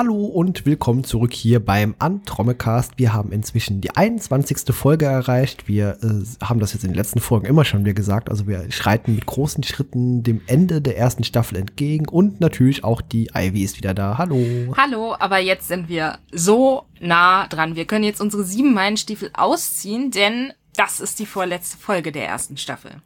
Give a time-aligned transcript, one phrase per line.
[0.00, 2.92] Hallo und willkommen zurück hier beim Antrommecast.
[2.96, 4.74] Wir haben inzwischen die 21.
[4.74, 5.68] Folge erreicht.
[5.68, 8.30] Wir äh, haben das jetzt in den letzten Folgen immer schon wieder gesagt.
[8.30, 13.02] Also wir schreiten mit großen Schritten dem Ende der ersten Staffel entgegen und natürlich auch
[13.02, 14.16] die Ivy ist wieder da.
[14.16, 14.42] Hallo.
[14.74, 17.76] Hallo, aber jetzt sind wir so nah dran.
[17.76, 22.56] Wir können jetzt unsere sieben Meilenstiefel ausziehen, denn das ist die vorletzte Folge der ersten
[22.56, 23.02] Staffel.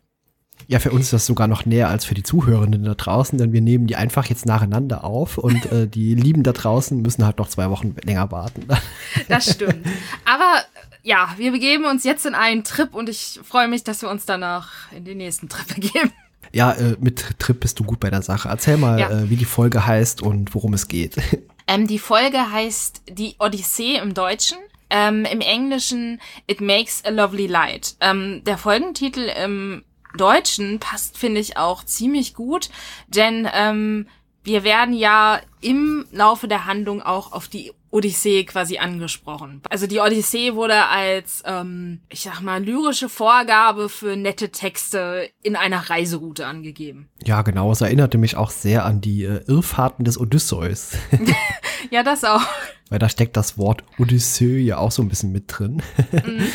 [0.66, 3.52] Ja, für uns ist das sogar noch näher als für die Zuhörenden da draußen, denn
[3.52, 7.38] wir nehmen die einfach jetzt nacheinander auf und äh, die Lieben da draußen müssen halt
[7.38, 8.66] noch zwei Wochen länger warten.
[9.28, 9.86] Das stimmt.
[10.24, 10.62] Aber
[11.02, 14.26] ja, wir begeben uns jetzt in einen Trip und ich freue mich, dass wir uns
[14.26, 16.12] danach in den nächsten Trip begeben.
[16.52, 18.48] Ja, äh, mit Trip bist du gut bei der Sache.
[18.48, 19.10] Erzähl mal, ja.
[19.10, 21.16] äh, wie die Folge heißt und worum es geht.
[21.66, 24.58] Ähm, die Folge heißt Die Odyssee im Deutschen.
[24.90, 27.96] Ähm, Im Englischen It Makes a Lovely Light.
[28.00, 29.82] Ähm, der Folgentitel im
[30.16, 32.70] Deutschen passt, finde ich, auch ziemlich gut,
[33.08, 34.06] denn ähm,
[34.44, 39.62] wir werden ja im Laufe der Handlung auch auf die Odyssee quasi angesprochen.
[39.70, 45.54] Also die Odyssee wurde als, ähm, ich sag mal, lyrische Vorgabe für nette Texte in
[45.54, 47.08] einer Reiseroute angegeben.
[47.24, 47.70] Ja, genau.
[47.70, 50.92] Es erinnerte mich auch sehr an die äh, Irrfahrten des Odysseus.
[51.90, 52.42] ja, das auch.
[52.90, 55.80] Weil da steckt das Wort Odyssee ja auch so ein bisschen mit drin.
[56.12, 56.48] Mhm.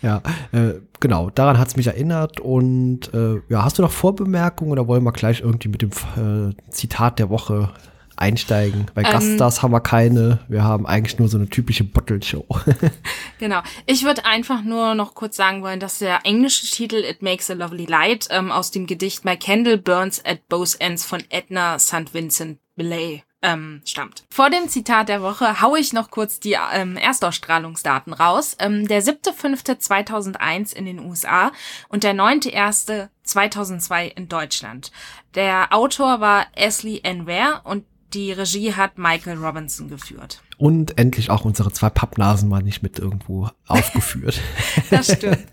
[0.00, 2.40] Ja, äh, genau, daran hat es mich erinnert.
[2.40, 6.70] Und äh, ja, hast du noch Vorbemerkungen oder wollen wir gleich irgendwie mit dem äh,
[6.70, 7.70] Zitat der Woche
[8.16, 8.86] einsteigen?
[8.94, 10.40] Bei ähm, Gaststars haben wir keine.
[10.48, 12.46] Wir haben eigentlich nur so eine typische Bottle-Show.
[13.38, 13.60] genau.
[13.86, 17.54] Ich würde einfach nur noch kurz sagen wollen, dass der englische Titel It Makes a
[17.54, 22.12] Lovely Light ähm, aus dem Gedicht My Candle Burns at Both Ends von Edna St.
[22.12, 24.24] Vincent Millay ähm, stammt.
[24.30, 28.56] Vor dem Zitat der Woche haue ich noch kurz die ähm, Erstausstrahlungsdaten raus.
[28.58, 31.52] Ähm, der 7.5.2001 in den USA
[31.88, 34.90] und der 9.1.2002 in Deutschland.
[35.34, 37.26] Der Autor war Ashley N.
[37.26, 37.84] Ware und
[38.14, 40.42] die Regie hat Michael Robinson geführt.
[40.56, 44.40] Und endlich auch unsere zwei Pappnasen mal nicht mit irgendwo aufgeführt.
[44.90, 45.46] das stimmt.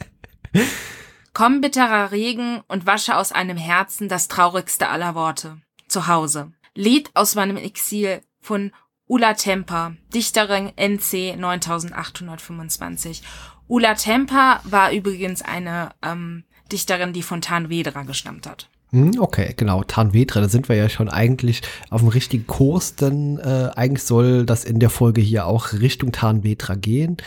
[1.34, 5.58] Komm bitterer Regen und wasche aus einem Herzen das traurigste aller Worte.
[5.90, 6.54] Zu Hause.
[6.76, 8.72] Lied aus meinem Exil von
[9.08, 13.24] Ulla Temper, Dichterin NC 9825.
[13.68, 18.70] Ulla Temper war übrigens eine ähm, Dichterin, die von Tanvedra gestammt hat.
[18.92, 23.40] Hm, okay, genau, Tanvedra, da sind wir ja schon eigentlich auf dem richtigen Kurs, denn
[23.40, 27.18] äh, eigentlich soll das in der Folge hier auch Richtung Tanvedra gehen.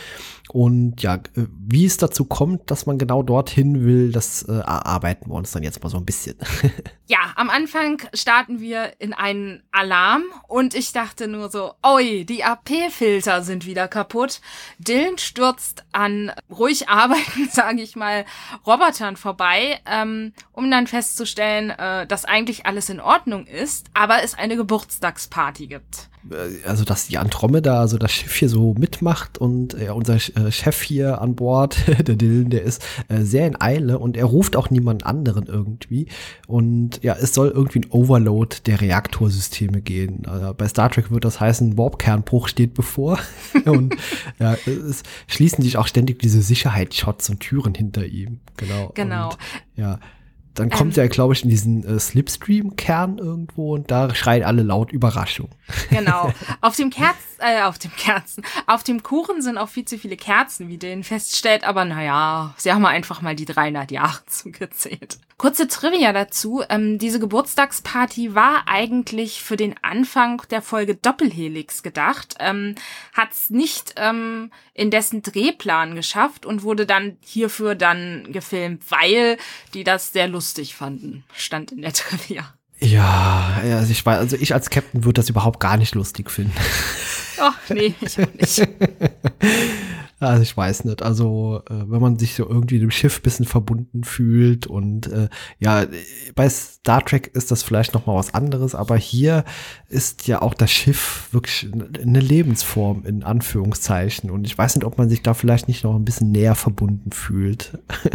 [0.51, 5.29] Und ja, äh, wie es dazu kommt, dass man genau dorthin will, das äh, erarbeiten
[5.29, 6.37] wir uns dann jetzt mal so ein bisschen.
[7.05, 12.43] ja, am Anfang starten wir in einen Alarm und ich dachte nur so, oi, die
[12.43, 14.41] AP-Filter sind wieder kaputt.
[14.79, 18.25] Dylan stürzt an ruhig arbeiten, sage ich mal,
[18.65, 24.33] Robotern vorbei, ähm, um dann festzustellen, äh, dass eigentlich alles in Ordnung ist, aber es
[24.33, 26.09] eine Geburtstagsparty gibt.
[26.29, 30.51] Äh, also dass die Andromeda, also das Schiff hier so mitmacht und ja, unser äh,
[30.51, 34.55] Chef hier an Bord, der Dylan, der ist äh, sehr in Eile und er ruft
[34.55, 36.07] auch niemand anderen irgendwie.
[36.47, 40.25] Und ja, es soll irgendwie ein Overload der Reaktorsysteme gehen.
[40.25, 43.19] Also bei Star Trek wird das heißen, Warp-Kernbruch steht bevor.
[43.65, 43.95] und
[44.39, 48.39] ja, es schließen sich auch ständig diese Sicherheitsshots und Türen hinter ihm.
[48.57, 48.91] Genau.
[48.93, 49.29] Genau.
[49.29, 49.37] Und,
[49.75, 49.99] ja,
[50.59, 54.63] dann kommt ähm, er, glaube ich, in diesen äh, Slipstream-Kern irgendwo und da schreien alle
[54.63, 55.49] laut Überraschung.
[55.89, 56.31] Genau.
[56.61, 60.17] Auf dem Kerzen, äh, auf dem Kerzen, auf dem Kuchen sind auch viel zu viele
[60.17, 65.19] Kerzen, wie den feststellt, aber naja, sie haben einfach mal die 300 Jahre zugezählt.
[65.37, 66.63] Kurze Trivia dazu.
[66.69, 72.75] Ähm, diese Geburtstagsparty war eigentlich für den Anfang der Folge Doppelhelix gedacht, ähm,
[73.13, 79.37] hat es nicht ähm, in dessen Drehplan geschafft und wurde dann hierfür dann gefilmt, weil
[79.73, 82.53] die das sehr lustig fanden, stand in der Trivia.
[82.81, 86.53] Ja, also ich, also ich als Captain würde das überhaupt gar nicht lustig finden.
[87.37, 88.59] Ach, nee, ich auch nicht.
[90.19, 91.01] Also ich weiß nicht.
[91.01, 95.29] Also äh, wenn man sich so irgendwie dem Schiff bisschen verbunden fühlt und äh,
[95.59, 95.85] ja,
[96.35, 99.45] bei Star Trek ist das vielleicht noch mal was anderes, aber hier
[99.87, 104.97] ist ja auch das Schiff wirklich eine Lebensform in Anführungszeichen und ich weiß nicht, ob
[104.97, 107.77] man sich da vielleicht nicht noch ein bisschen näher verbunden fühlt.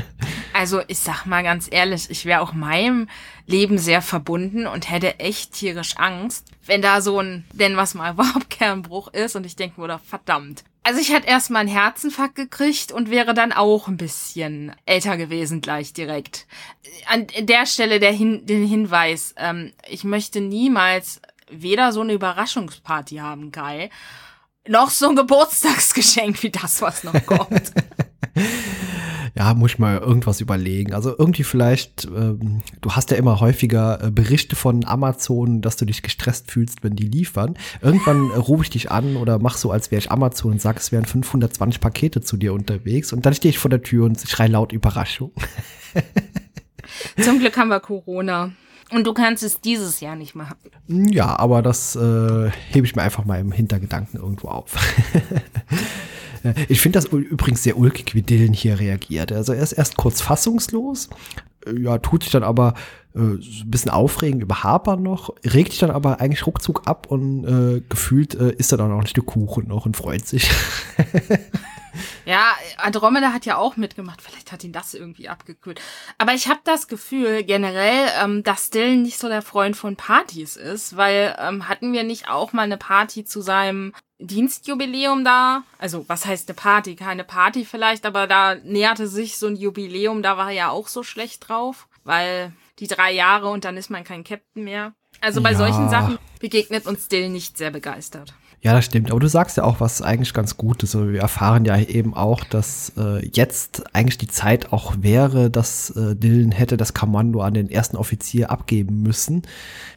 [0.56, 3.08] Also ich sag mal ganz ehrlich, ich wäre auch meinem
[3.44, 8.16] Leben sehr verbunden und hätte echt tierisch Angst, wenn da so ein, denn was mal
[8.16, 13.10] Warpkernbruch ist und ich denke mir, verdammt, also ich hätte erstmal einen Herzinfarkt gekriegt und
[13.10, 16.46] wäre dann auch ein bisschen älter gewesen gleich direkt.
[17.06, 23.16] An der Stelle der Hin den Hinweis, ähm, ich möchte niemals weder so eine Überraschungsparty
[23.16, 23.90] haben, Kai,
[24.68, 27.72] noch so ein Geburtstagsgeschenk wie das, was noch kommt.
[29.36, 30.94] Ja, muss ich mal irgendwas überlegen.
[30.94, 35.84] Also irgendwie vielleicht, ähm, du hast ja immer häufiger äh, Berichte von Amazon, dass du
[35.84, 37.56] dich gestresst fühlst, wenn die liefern.
[37.80, 40.76] Irgendwann äh, rufe ich dich an oder mach so, als wäre ich Amazon und sag,
[40.76, 43.12] es wären 520 Pakete zu dir unterwegs.
[43.12, 45.32] Und dann stehe ich vor der Tür und schrei laut Überraschung.
[47.20, 48.52] Zum Glück haben wir Corona.
[48.92, 50.56] Und du kannst es dieses Jahr nicht machen.
[50.86, 54.76] Ja, aber das äh, hebe ich mir einfach mal im Hintergedanken irgendwo auf.
[56.68, 59.32] ich finde das übrigens sehr ulkig, wie Dylan hier reagiert.
[59.32, 61.08] Also er ist erst kurz fassungslos,
[61.66, 62.74] äh, ja, tut sich dann aber
[63.14, 67.44] äh, ein bisschen aufregend über Harper noch, regt sich dann aber eigentlich ruckzuck ab und
[67.44, 70.50] äh, gefühlt äh, isst er dann auch ein Stück Kuchen noch und freut sich.
[72.24, 74.22] Ja, Andromeda hat ja auch mitgemacht.
[74.22, 75.80] Vielleicht hat ihn das irgendwie abgekühlt.
[76.18, 80.56] Aber ich habe das Gefühl generell, ähm, dass Dylan nicht so der Freund von Partys
[80.56, 83.92] ist, weil ähm, hatten wir nicht auch mal eine Party zu seinem
[84.26, 85.64] Dienstjubiläum da?
[85.78, 86.96] Also was heißt eine Party?
[86.96, 90.22] Keine Party vielleicht, aber da näherte sich so ein Jubiläum.
[90.22, 93.90] Da war er ja auch so schlecht drauf, weil die drei Jahre und dann ist
[93.90, 94.94] man kein Captain mehr.
[95.20, 95.58] Also bei ja.
[95.58, 98.34] solchen Sachen begegnet uns Dylan nicht sehr begeistert.
[98.64, 99.10] Ja, das stimmt.
[99.10, 100.96] Aber du sagst ja auch was eigentlich ganz Gutes.
[100.96, 105.90] Also wir erfahren ja eben auch, dass äh, jetzt eigentlich die Zeit auch wäre, dass
[105.90, 109.42] äh, Dylan hätte das Kommando an den ersten Offizier abgeben müssen.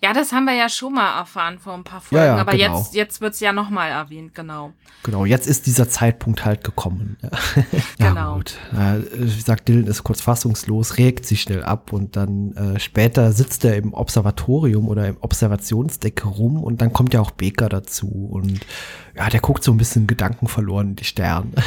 [0.04, 2.26] Ja, das haben wir ja schon mal erfahren vor ein paar Folgen.
[2.26, 2.80] Ja, ja, aber genau.
[2.80, 4.74] jetzt, jetzt wird's ja nochmal erwähnt, genau.
[5.04, 7.16] Genau, jetzt ist dieser Zeitpunkt halt gekommen.
[8.00, 8.36] ja, genau.
[8.36, 8.58] gut.
[8.74, 13.32] Äh, wie gesagt, Dylan ist kurz fassungslos, regt sich schnell ab und dann äh, später
[13.32, 18.28] sitzt er im Observatorium oder im Observationsdeck rum und dann kommt ja auch Baker dazu
[18.30, 18.66] und und
[19.16, 21.52] ja, der guckt so ein bisschen Gedanken verloren in die Sterne.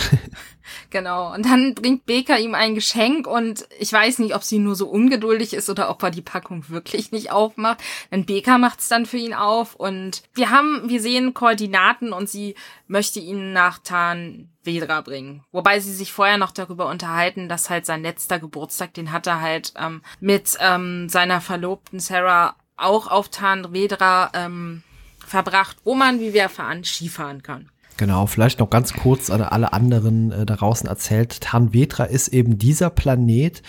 [0.91, 1.35] Genau.
[1.35, 4.89] Und dann bringt Baker ihm ein Geschenk und ich weiß nicht, ob sie nur so
[4.89, 7.79] ungeduldig ist oder ob er die Packung wirklich nicht aufmacht.
[8.13, 12.55] Denn Baker macht's dann für ihn auf und wir haben, wir sehen Koordinaten und sie
[12.87, 15.43] möchte ihn nach Tan Vedra bringen.
[15.53, 19.41] Wobei sie sich vorher noch darüber unterhalten, dass halt sein letzter Geburtstag, den hat er
[19.41, 24.83] halt ähm, mit ähm, seiner Verlobten Sarah auch auf Tan Vedra ähm,
[25.31, 27.71] verbracht, wo man, wie wir erfahren, Skifahren kann.
[27.97, 31.41] Genau, vielleicht noch ganz kurz an alle anderen äh, da draußen erzählt.
[31.41, 33.63] Tanvetra ist eben dieser Planet,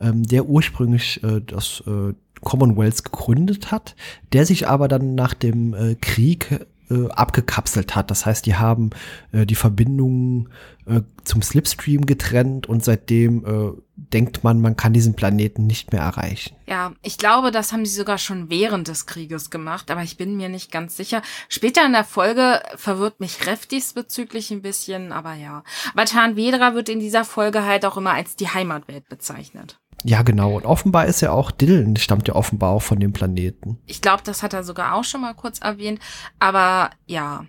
[0.00, 3.94] ähm, der ursprünglich äh, das äh, Commonwealth gegründet hat,
[4.32, 8.10] der sich aber dann nach dem äh, Krieg äh, abgekapselt hat.
[8.10, 8.90] Das heißt, die haben
[9.32, 10.48] äh, die Verbindung
[10.86, 16.02] äh, zum Slipstream getrennt und seitdem äh, denkt man, man kann diesen Planeten nicht mehr
[16.02, 16.56] erreichen.
[16.66, 20.36] Ja, ich glaube, das haben sie sogar schon während des Krieges gemacht, aber ich bin
[20.36, 21.22] mir nicht ganz sicher.
[21.48, 25.64] Später in der Folge verwirrt mich Ref diesbezüglich ein bisschen, aber ja.
[25.92, 29.78] Aber Tan Vedra wird in dieser Folge halt auch immer als die Heimatwelt bezeichnet.
[30.04, 30.56] Ja, genau.
[30.56, 33.78] Und offenbar ist ja auch Dylan, stammt ja offenbar auch von dem Planeten.
[33.86, 36.00] Ich glaube, das hat er sogar auch schon mal kurz erwähnt.
[36.38, 37.44] Aber ja,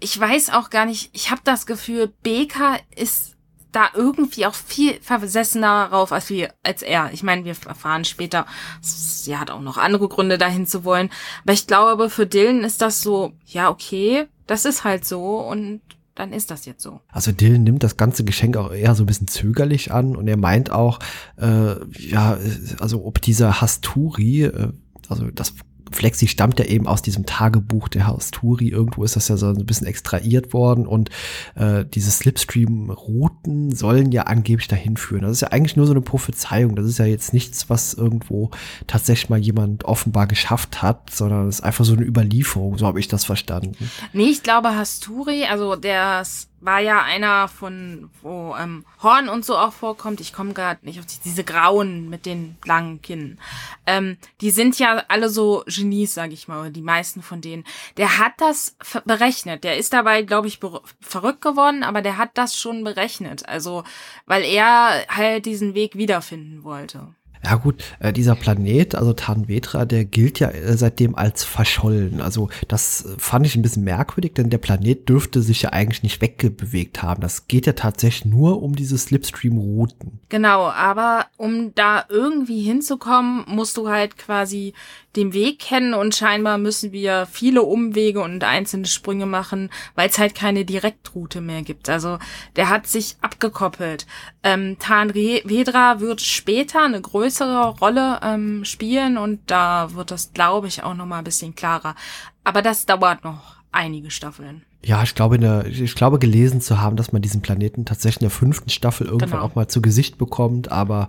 [0.00, 3.34] ich weiß auch gar nicht, ich habe das Gefühl, Beka ist
[3.72, 7.10] da irgendwie auch viel versessener darauf als, wir, als er.
[7.12, 8.46] Ich meine, wir erfahren später,
[8.80, 11.10] sie hat auch noch andere Gründe dahin zu wollen.
[11.42, 15.80] Aber ich glaube, für Dylan ist das so, ja, okay, das ist halt so und
[16.14, 17.00] dann ist das jetzt so.
[17.08, 20.36] Also Dylan nimmt das ganze Geschenk auch eher so ein bisschen zögerlich an und er
[20.36, 20.98] meint auch,
[21.36, 21.74] äh,
[22.08, 22.38] ja,
[22.78, 24.72] also ob dieser Hasturi, äh,
[25.08, 25.54] also das
[25.94, 28.68] Flexi stammt ja eben aus diesem Tagebuch der Hausturi.
[28.68, 31.10] Irgendwo ist das ja so ein bisschen extrahiert worden und
[31.54, 35.22] äh, diese Slipstream-Routen sollen ja angeblich dahin führen.
[35.22, 36.76] Das ist ja eigentlich nur so eine Prophezeiung.
[36.76, 38.50] Das ist ja jetzt nichts, was irgendwo
[38.86, 42.78] tatsächlich mal jemand offenbar geschafft hat, sondern es ist einfach so eine Überlieferung.
[42.78, 43.88] So habe ich das verstanden.
[44.12, 46.24] Nee, ich glaube Hasturi, also der
[46.64, 50.20] war ja einer von, wo ähm, Horn und so auch vorkommt.
[50.20, 53.38] Ich komme gerade nicht auf die, diese grauen mit den langen Kinnen.
[53.86, 57.64] Ähm, die sind ja alle so Genies, sag ich mal, die meisten von denen.
[57.98, 59.62] Der hat das berechnet.
[59.62, 60.58] Der ist dabei, glaube ich,
[61.00, 63.46] verrückt geworden, aber der hat das schon berechnet.
[63.46, 63.84] Also,
[64.24, 67.14] weil er halt diesen Weg wiederfinden wollte.
[67.44, 72.20] Ja gut, äh, dieser Planet, also Tanvetra, der gilt ja äh, seitdem als verschollen.
[72.20, 76.02] Also das äh, fand ich ein bisschen merkwürdig, denn der Planet dürfte sich ja eigentlich
[76.02, 77.20] nicht wegbewegt haben.
[77.20, 80.20] Das geht ja tatsächlich nur um diese Slipstream-Routen.
[80.28, 84.72] Genau, aber um da irgendwie hinzukommen, musst du halt quasi
[85.16, 90.18] den Weg kennen und scheinbar müssen wir viele Umwege und einzelne Sprünge machen, weil es
[90.18, 91.88] halt keine Direktroute mehr gibt.
[91.88, 92.18] Also
[92.56, 94.06] der hat sich abgekoppelt.
[94.42, 100.82] Ähm, Vedra wird später eine größere Rolle ähm, spielen und da wird das, glaube ich,
[100.82, 101.94] auch noch mal ein bisschen klarer.
[102.42, 104.64] Aber das dauert noch einige Staffeln.
[104.84, 108.28] Ja, ich glaube, der, ich glaube gelesen zu haben, dass man diesen Planeten tatsächlich in
[108.28, 109.42] der fünften Staffel irgendwann genau.
[109.42, 111.08] auch mal zu Gesicht bekommt, aber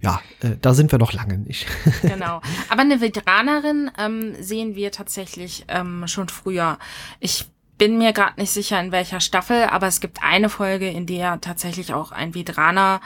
[0.00, 1.66] ja, äh, da sind wir noch lange nicht.
[2.02, 2.40] genau.
[2.70, 6.78] Aber eine Veteranerin ähm, sehen wir tatsächlich ähm, schon früher.
[7.20, 7.46] Ich
[7.76, 11.40] bin mir gerade nicht sicher, in welcher Staffel, aber es gibt eine Folge, in der
[11.40, 13.00] tatsächlich auch ein Veteraner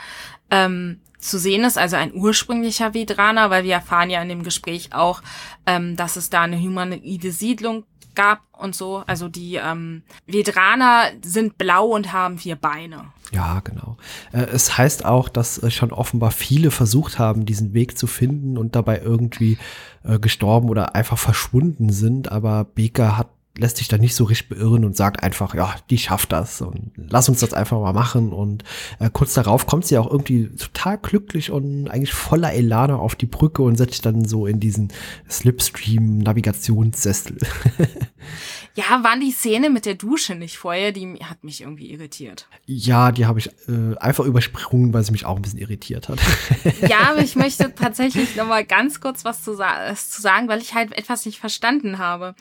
[0.51, 4.93] ähm, zu sehen ist, also ein ursprünglicher Vedraner, weil wir erfahren ja in dem Gespräch
[4.93, 5.23] auch,
[5.67, 7.85] ähm, dass es da eine humanoide Siedlung
[8.19, 9.05] gab und so.
[9.07, 13.13] Also die ähm, Vedraner sind blau und haben vier Beine.
[13.31, 13.97] Ja, genau.
[14.33, 18.59] Äh, es heißt auch, dass äh, schon offenbar viele versucht haben, diesen Weg zu finden
[18.59, 19.57] und dabei irgendwie
[20.03, 22.33] äh, gestorben oder einfach verschwunden sind.
[22.33, 25.99] Aber Baker hat lässt sich da nicht so richtig beirren und sagt einfach, ja, die
[25.99, 28.33] schafft das und lass uns das einfach mal machen.
[28.33, 28.63] Und
[29.01, 33.27] äh, kurz darauf kommt sie auch irgendwie total glücklich und eigentlich voller Elane auf die
[33.27, 34.93] Brücke und setzt sich dann so in diesen
[35.29, 37.39] Slipstream-Navigationssessel.
[38.75, 42.47] ja, waren die Szene mit der Dusche nicht vorher, die hat mich irgendwie irritiert.
[42.67, 46.21] Ja, die habe ich äh, einfach übersprungen, weil sie mich auch ein bisschen irritiert hat.
[46.89, 50.61] ja, aber ich möchte tatsächlich noch mal ganz kurz was zu, sa zu sagen, weil
[50.61, 52.37] ich halt etwas nicht verstanden habe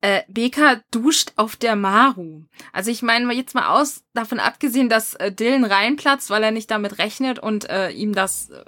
[0.00, 2.44] äh, Beka duscht auf der Maru.
[2.72, 6.70] Also ich meine jetzt mal aus, davon abgesehen, dass äh, Dylan reinplatzt, weil er nicht
[6.70, 8.64] damit rechnet und äh, ihm das äh,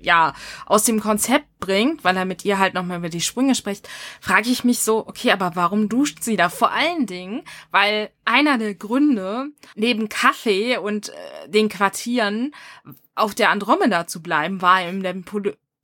[0.00, 0.34] ja
[0.66, 3.88] aus dem Konzept bringt, weil er mit ihr halt nochmal über die Sprünge spricht,
[4.20, 6.48] frage ich mich so, okay, aber warum duscht sie da?
[6.48, 12.54] Vor allen Dingen, weil einer der Gründe, neben Kaffee und äh, den Quartieren
[13.14, 15.02] auf der Andromeda zu bleiben, war in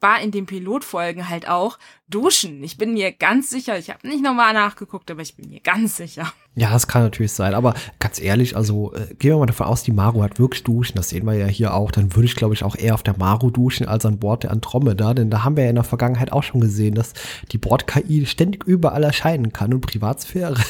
[0.00, 1.78] war in den Pilotfolgen halt auch
[2.08, 2.62] Duschen.
[2.64, 5.96] Ich bin mir ganz sicher, ich habe nicht nochmal nachgeguckt, aber ich bin mir ganz
[5.96, 6.32] sicher.
[6.54, 7.54] Ja, das kann natürlich sein.
[7.54, 10.96] Aber ganz ehrlich, also äh, gehen wir mal davon aus, die Maru hat wirklich Duschen.
[10.96, 11.92] Das sehen wir ja hier auch.
[11.92, 14.50] Dann würde ich, glaube ich, auch eher auf der Maru duschen als an Bord der
[14.50, 15.14] Andromeda.
[15.14, 17.12] Denn da haben wir ja in der Vergangenheit auch schon gesehen, dass
[17.52, 20.56] die Bord-KI ständig überall erscheinen kann und Privatsphäre.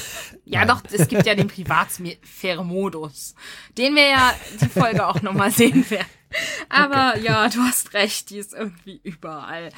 [0.50, 3.34] Ja, doch, es gibt ja den Privatsphäre-Modus,
[3.76, 6.06] den wir ja die Folge auch nochmal sehen werden.
[6.68, 7.24] Aber okay.
[7.24, 9.70] ja, du hast recht, die ist irgendwie überall.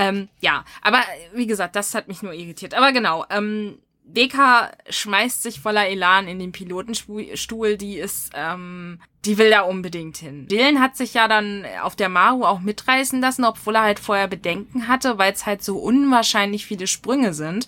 [0.00, 1.02] Ähm, ja, aber
[1.34, 2.74] wie gesagt, das hat mich nur irritiert.
[2.74, 9.36] Aber genau, ähm, Deka schmeißt sich voller Elan in den Pilotenstuhl, die ist, ähm, die
[9.36, 10.48] will da unbedingt hin.
[10.48, 14.26] Dylan hat sich ja dann auf der Maru auch mitreißen lassen, obwohl er halt vorher
[14.26, 17.66] Bedenken hatte, weil es halt so unwahrscheinlich viele Sprünge sind.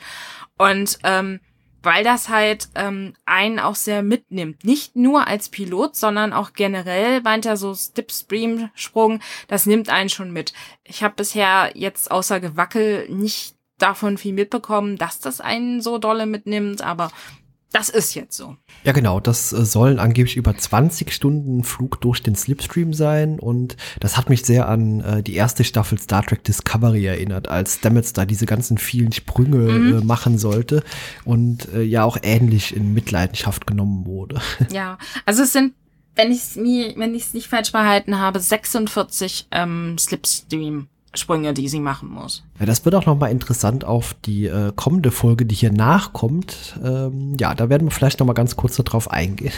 [0.57, 1.41] Und ähm,
[1.83, 4.65] weil das halt ähm, einen auch sehr mitnimmt.
[4.65, 10.33] Nicht nur als Pilot, sondern auch generell meint er so Stipstream-Sprung, das nimmt einen schon
[10.33, 10.53] mit.
[10.85, 16.27] Ich habe bisher jetzt außer Gewackel nicht davon viel mitbekommen, dass das einen so dolle
[16.27, 17.11] mitnimmt, aber
[17.73, 18.57] das ist jetzt so.
[18.85, 19.19] Ja, genau.
[19.19, 23.39] Das äh, sollen angeblich über 20 Stunden Flug durch den Slipstream sein.
[23.39, 27.77] Und das hat mich sehr an äh, die erste Staffel Star Trek Discovery erinnert, als
[27.77, 29.99] Stamets da diese ganzen vielen Sprünge mhm.
[29.99, 30.83] äh, machen sollte
[31.25, 34.41] und äh, ja auch ähnlich in Mitleidenschaft genommen wurde.
[34.73, 35.75] Ja, also es sind,
[36.15, 41.53] wenn ich es mir, wenn ich es nicht falsch behalten habe, 46 ähm, Slipstream Sprünge,
[41.53, 42.43] die sie machen muss.
[42.59, 46.79] Ja, das wird auch noch mal interessant auf die äh, kommende Folge, die hier nachkommt.
[46.83, 49.53] Ähm, ja, da werden wir vielleicht noch mal ganz kurz darauf eingehen.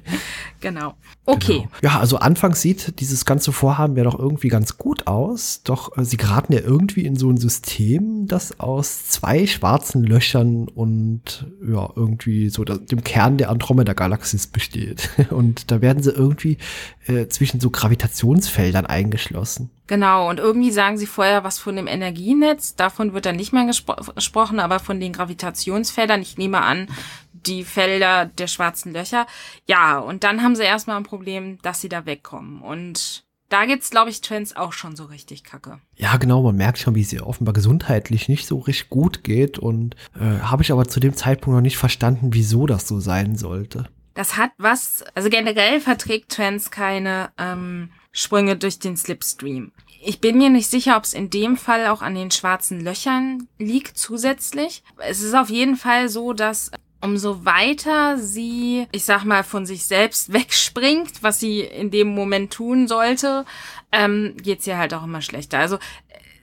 [0.60, 0.94] genau.
[1.24, 1.68] Okay.
[1.80, 1.94] Genau.
[1.94, 5.62] Ja, also anfangs sieht dieses ganze Vorhaben ja doch irgendwie ganz gut aus.
[5.64, 10.68] Doch äh, sie geraten ja irgendwie in so ein System, das aus zwei schwarzen Löchern
[10.68, 15.08] und ja, irgendwie so dem Kern der Andromeda-Galaxis besteht.
[15.30, 16.58] Und da werden sie irgendwie
[17.06, 19.70] äh, zwischen so Gravitationsfeldern eingeschlossen.
[19.90, 22.76] Genau, und irgendwie sagen sie vorher was von dem Energienetz.
[22.76, 26.22] Davon wird dann nicht mehr gespro gesprochen, aber von den Gravitationsfeldern.
[26.22, 26.86] Ich nehme an,
[27.32, 29.26] die Felder der schwarzen Löcher.
[29.66, 32.62] Ja, und dann haben sie erstmal ein Problem, dass sie da wegkommen.
[32.62, 35.80] Und da geht's, glaube ich, Trends auch schon so richtig kacke.
[35.96, 39.58] Ja, genau, man merkt schon, wie es ihr offenbar gesundheitlich nicht so richtig gut geht.
[39.58, 43.34] Und äh, habe ich aber zu dem Zeitpunkt noch nicht verstanden, wieso das so sein
[43.34, 43.88] sollte.
[44.14, 49.72] Das hat was, also generell verträgt Trends keine ähm, Sprünge durch den Slipstream.
[50.02, 53.48] Ich bin mir nicht sicher, ob es in dem Fall auch an den schwarzen Löchern
[53.58, 54.82] liegt zusätzlich.
[54.96, 56.70] Es ist auf jeden Fall so, dass
[57.02, 62.52] umso weiter sie, ich sag mal, von sich selbst wegspringt, was sie in dem Moment
[62.52, 63.44] tun sollte,
[63.92, 65.58] ähm, geht's ihr halt auch immer schlechter.
[65.58, 65.78] Also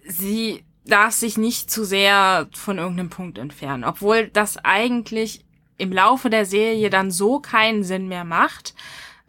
[0.07, 5.43] sie darf sich nicht zu sehr von irgendeinem Punkt entfernen, obwohl das eigentlich
[5.77, 8.73] im Laufe der Serie dann so keinen Sinn mehr macht,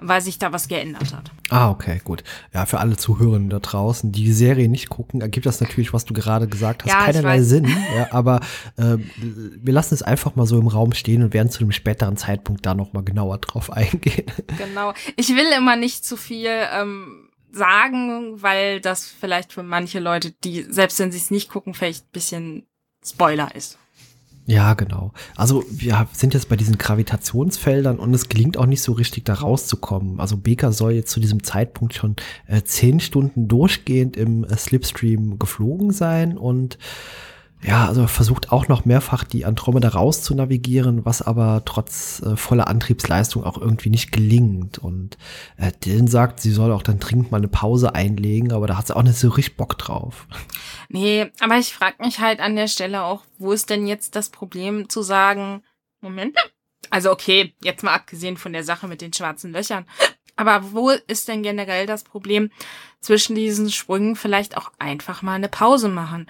[0.00, 1.30] weil sich da was geändert hat.
[1.50, 2.22] Ah, okay, gut.
[2.54, 6.04] Ja, für alle Zuhörenden da draußen, die die Serie nicht gucken, ergibt das natürlich, was
[6.04, 7.66] du gerade gesagt hast, ja, keinerlei Sinn.
[7.96, 8.40] Ja, aber
[8.76, 12.16] äh, wir lassen es einfach mal so im Raum stehen und werden zu einem späteren
[12.16, 14.26] Zeitpunkt da noch mal genauer drauf eingehen.
[14.56, 14.94] Genau.
[15.16, 20.62] Ich will immer nicht zu viel ähm, sagen, weil das vielleicht für manche Leute, die
[20.62, 22.66] selbst wenn sie es nicht gucken, vielleicht ein bisschen
[23.04, 23.78] Spoiler ist.
[24.48, 25.12] Ja, genau.
[25.36, 29.34] Also wir sind jetzt bei diesen Gravitationsfeldern und es gelingt auch nicht so richtig da
[29.34, 30.20] rauszukommen.
[30.20, 35.38] Also Baker soll jetzt zu diesem Zeitpunkt schon äh, zehn Stunden durchgehend im äh, Slipstream
[35.38, 36.78] geflogen sein und
[37.60, 42.36] Ja, also versucht auch noch mehrfach die Andromeda raus zu navigieren, was aber trotz äh,
[42.36, 44.78] voller Antriebsleistung auch irgendwie nicht gelingt.
[44.78, 45.18] Und
[45.56, 48.86] äh, Dylan sagt, sie soll auch dann dringend mal eine Pause einlegen, aber da hat
[48.86, 50.28] sie auch nicht so richtig Bock drauf.
[50.88, 54.28] Nee, aber ich frage mich halt an der Stelle auch, wo ist denn jetzt das
[54.28, 55.62] Problem zu sagen,
[56.00, 56.36] Moment,
[56.90, 59.84] also okay, jetzt mal abgesehen von der Sache mit den schwarzen Löchern.
[60.36, 62.50] Aber wo ist denn generell das Problem,
[63.00, 66.26] zwischen diesen Sprüngen vielleicht auch einfach mal eine Pause machen?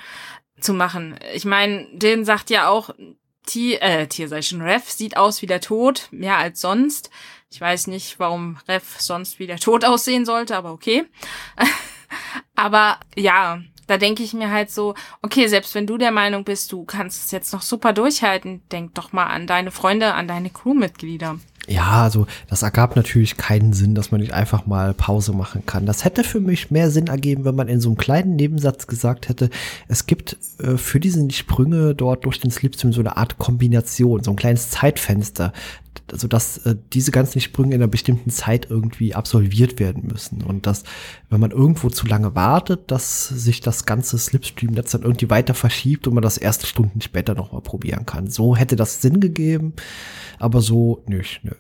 [0.60, 1.18] Zu machen.
[1.32, 2.90] Ich meine, den sagt ja auch,
[3.46, 7.10] Tier, äh, Tier sei schon, Rev sieht aus wie der Tod, mehr als sonst.
[7.50, 11.04] Ich weiß nicht, warum Rev sonst wie der Tod aussehen sollte, aber okay.
[12.54, 16.70] aber ja, da denke ich mir halt so, okay, selbst wenn du der Meinung bist,
[16.72, 20.50] du kannst es jetzt noch super durchhalten, denk doch mal an deine Freunde, an deine
[20.50, 21.38] Crewmitglieder.
[21.68, 25.84] Ja, also das ergab natürlich keinen Sinn, dass man nicht einfach mal Pause machen kann.
[25.84, 29.28] Das hätte für mich mehr Sinn ergeben, wenn man in so einem kleinen Nebensatz gesagt
[29.28, 29.50] hätte,
[29.87, 34.30] es gibt äh, für diese Sprünge dort durch den Slipstream so eine Art Kombination, so
[34.30, 35.52] ein kleines Zeitfenster,
[36.11, 40.66] also dass äh, diese ganzen Sprünge in einer bestimmten Zeit irgendwie absolviert werden müssen und
[40.66, 40.85] dass,
[41.28, 46.07] wenn man irgendwo zu lange wartet, dass sich das ganze Slipstream-Netz dann irgendwie weiter verschiebt
[46.07, 48.30] und man das erste Stunden später nochmal probieren kann.
[48.30, 49.75] So hätte das Sinn gegeben,
[50.38, 51.40] aber so nicht.
[51.45, 51.52] Nö.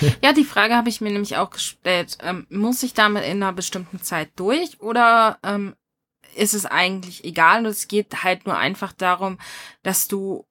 [0.00, 0.08] Ja.
[0.22, 2.18] ja, die Frage habe ich mir nämlich auch gestellt.
[2.22, 5.74] Ähm, muss ich damit in einer bestimmten Zeit durch oder ähm,
[6.34, 9.38] ist es eigentlich egal und es geht halt nur einfach darum,
[9.82, 10.44] dass du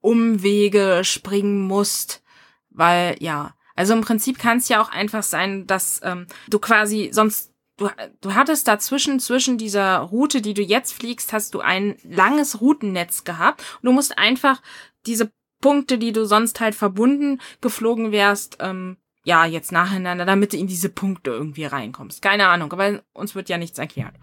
[0.00, 2.22] Umwege springen musst,
[2.70, 7.10] weil, ja, also im Prinzip kann es ja auch einfach sein, dass ähm, du quasi
[7.12, 7.50] sonst
[7.80, 7.88] du,
[8.20, 13.24] du hattest dazwischen, zwischen dieser Route, die du jetzt fliegst, hast du ein langes Routennetz
[13.24, 13.62] gehabt.
[13.80, 14.60] Und du musst einfach
[15.06, 20.56] diese Punkte, die du sonst halt verbunden geflogen wärst, ähm, ja, jetzt nacheinander, damit du
[20.56, 22.22] in diese Punkte irgendwie reinkommst.
[22.22, 24.14] Keine Ahnung, aber uns wird ja nichts erklärt.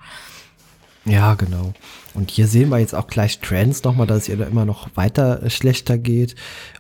[1.08, 1.74] Ja, genau.
[2.14, 4.90] Und hier sehen wir jetzt auch gleich Trends nochmal, dass es ihr da immer noch
[4.96, 6.36] weiter äh, schlechter geht.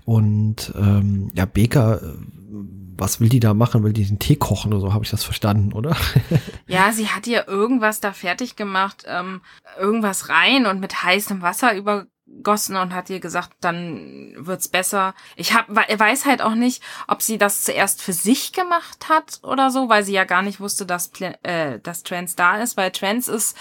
[0.05, 2.15] Und ähm, ja, Baker, äh,
[2.97, 3.83] was will die da machen?
[3.83, 4.93] Will die den Tee kochen oder so?
[4.93, 5.95] Habe ich das verstanden, oder?
[6.67, 9.41] ja, sie hat ihr irgendwas da fertig gemacht, ähm,
[9.79, 15.13] irgendwas rein und mit heißem Wasser übergossen und hat ihr gesagt, dann wird's besser.
[15.35, 19.69] Ich hab, weiß halt auch nicht, ob sie das zuerst für sich gemacht hat oder
[19.69, 21.11] so, weil sie ja gar nicht wusste, dass,
[21.43, 23.55] äh, dass Trans da ist, weil Trans ist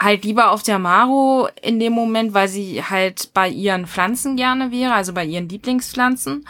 [0.00, 4.72] halt lieber auf der Maro in dem Moment, weil sie halt bei ihren Pflanzen gerne
[4.72, 6.46] wäre, also bei ihren Lieblingspflanzen.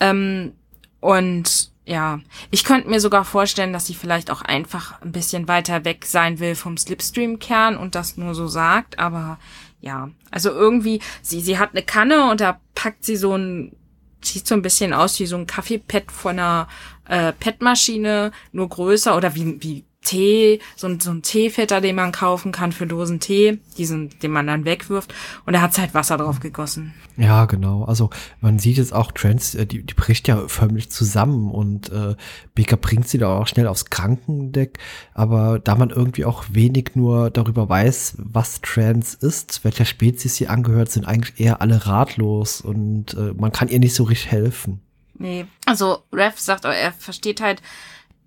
[0.00, 0.52] Ähm,
[1.00, 5.84] und ja, ich könnte mir sogar vorstellen, dass sie vielleicht auch einfach ein bisschen weiter
[5.84, 9.38] weg sein will vom Slipstream-Kern und das nur so sagt, aber
[9.80, 13.74] ja, also irgendwie, sie, sie hat eine Kanne und da packt sie so ein,
[14.20, 16.68] sieht so ein bisschen aus wie so ein Kaffeepad von einer
[17.08, 22.12] äh, Petmaschine, nur größer oder wie, wie Tee, so ein, so ein Teefilter, den man
[22.12, 25.14] kaufen kann für Dosen Tee, diesen, den man dann wegwirft.
[25.44, 26.94] Und da hat halt Wasser drauf gegossen.
[27.18, 27.84] Ja, genau.
[27.84, 28.08] Also
[28.40, 32.14] man sieht jetzt auch Trans, äh, die, die bricht ja förmlich zusammen und äh,
[32.54, 34.78] Baker bringt sie da auch schnell aufs Krankendeck.
[35.12, 40.48] Aber da man irgendwie auch wenig nur darüber weiß, was Trans ist, welcher Spezies sie
[40.48, 44.80] angehört, sind eigentlich eher alle ratlos und äh, man kann ihr nicht so richtig helfen.
[45.18, 47.60] Nee, also Rev sagt, er versteht halt,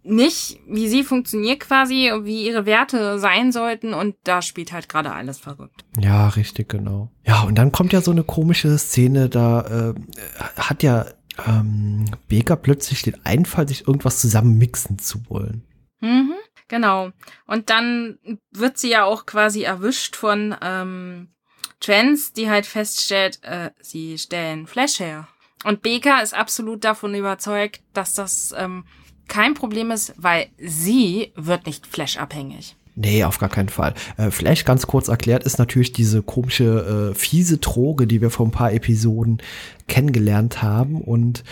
[0.04, 5.14] nicht, wie sie funktioniert quasi, wie ihre Werte sein sollten und da spielt halt gerade
[5.14, 5.86] alles verrückt.
[6.00, 7.12] Ja, richtig, genau.
[7.26, 9.94] Ja, und dann kommt ja so eine komische Szene, da äh,
[10.58, 11.06] hat ja
[11.46, 15.64] ähm, Baker plötzlich den Einfall, sich irgendwas zusammen mixen zu wollen.
[16.00, 16.34] Mhm,
[16.68, 17.12] genau.
[17.46, 18.18] Und dann
[18.52, 21.30] wird sie ja auch quasi erwischt von ähm,
[21.80, 25.28] Trans, die halt feststellt, äh, sie stellen Flash her.
[25.64, 28.86] Und Baker ist absolut davon überzeugt, dass das ähm,
[29.32, 32.76] kein Problem ist, weil sie wird nicht Flash-abhängig.
[32.96, 33.94] Nee, auf gar keinen Fall.
[34.18, 38.46] Äh, vielleicht ganz kurz erklärt ist natürlich diese komische, äh, fiese Droge, die wir vor
[38.46, 39.42] ein paar Episoden
[39.88, 41.00] kennengelernt haben.
[41.00, 41.46] Und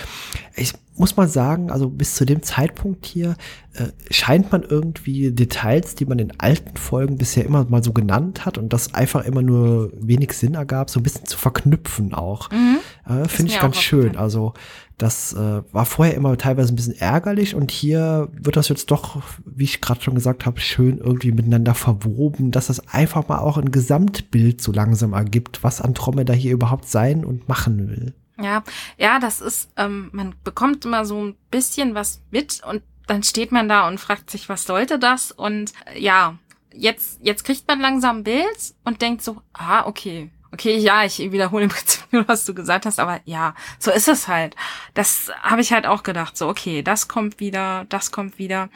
[0.58, 3.38] ich muss mal sagen, also bis zu dem Zeitpunkt hier
[3.74, 8.46] äh, scheint man irgendwie Details, die man in alten Folgen bisher immer mal so genannt
[8.46, 12.52] hat und das einfach immer nur wenig Sinn ergab, so ein bisschen zu verknüpfen auch.
[12.52, 12.80] Mhm.
[13.08, 14.18] Äh, Finde ich ganz schön.
[14.18, 14.54] Also
[15.00, 19.22] das äh, war vorher immer teilweise ein bisschen ärgerlich und hier wird das jetzt doch,
[19.46, 23.58] wie ich gerade schon gesagt habe, schön irgendwie miteinander verwoben, dass das einfach mal auch
[23.58, 28.14] ein Gesamtbild so langsam ergibt, was Andromeda hier überhaupt sein und machen will.
[28.42, 28.64] Ja,
[28.98, 33.52] ja, das ist, ähm, man bekommt immer so ein bisschen was mit und dann steht
[33.52, 35.32] man da und fragt sich, was sollte das?
[35.32, 36.38] Und äh, ja,
[36.74, 41.20] jetzt, jetzt kriegt man langsam ein Bild und denkt so, ah, okay, Okay, ja, ich
[41.20, 44.56] wiederhole im Prinzip nur, was du gesagt hast, aber ja, so ist es halt.
[44.94, 46.38] Das habe ich halt auch gedacht.
[46.38, 48.70] So, okay, das kommt wieder, das kommt wieder.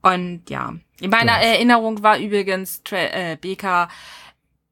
[0.00, 1.48] Und ja, in meiner ja.
[1.52, 3.88] Erinnerung war übrigens äh, BK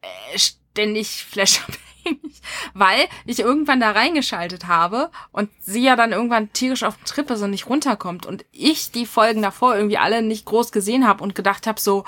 [0.00, 2.42] äh, ständig Flash-abhängig,
[2.74, 7.30] weil ich irgendwann da reingeschaltet habe und sie ja dann irgendwann tierisch auf dem Trip
[7.30, 11.22] ist und nicht runterkommt und ich die Folgen davor irgendwie alle nicht groß gesehen habe
[11.22, 12.04] und gedacht habe so,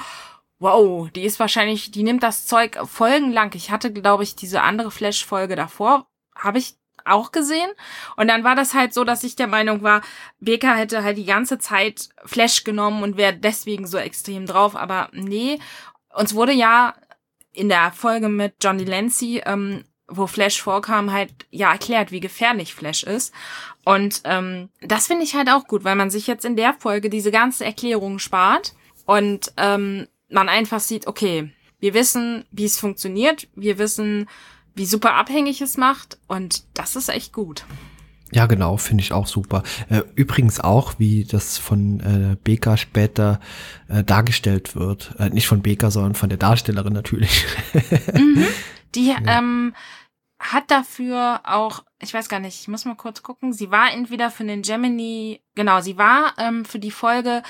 [0.64, 3.53] wow, die ist wahrscheinlich, die nimmt das Zeug folgenlang.
[3.55, 7.70] Ich hatte, glaube ich, diese andere Flash-Folge davor, habe ich auch gesehen.
[8.16, 10.00] Und dann war das halt so, dass ich der Meinung war,
[10.40, 14.74] Beka hätte halt die ganze Zeit Flash genommen und wäre deswegen so extrem drauf.
[14.74, 15.59] Aber nee,
[16.14, 16.94] uns wurde ja
[17.53, 22.74] in der Folge mit Johnny Lancy, ähm, wo Flash vorkam, halt ja erklärt, wie gefährlich
[22.74, 23.35] Flash ist.
[23.85, 27.11] Und ähm, das finde ich halt auch gut, weil man sich jetzt in der Folge
[27.11, 28.72] diese ganze Erklärung spart
[29.05, 34.28] und ähm, man einfach sieht, okay, wir wissen, wie es funktioniert, wir wissen,
[34.74, 37.64] wie super abhängig es macht und das ist echt gut.
[38.32, 39.62] Ja, genau, finde ich auch super.
[39.88, 43.38] Äh, übrigens auch, wie das von äh, Beka später
[43.88, 45.14] äh, dargestellt wird.
[45.20, 47.44] Äh, nicht von Beka, sondern von der Darstellerin natürlich.
[48.12, 48.44] mhm.
[48.96, 49.18] Die ja.
[49.26, 49.72] ähm,
[50.40, 54.32] hat dafür auch, ich weiß gar nicht, ich muss mal kurz gucken, sie war entweder
[54.32, 57.42] für den Gemini, genau, sie war ähm, für die Folge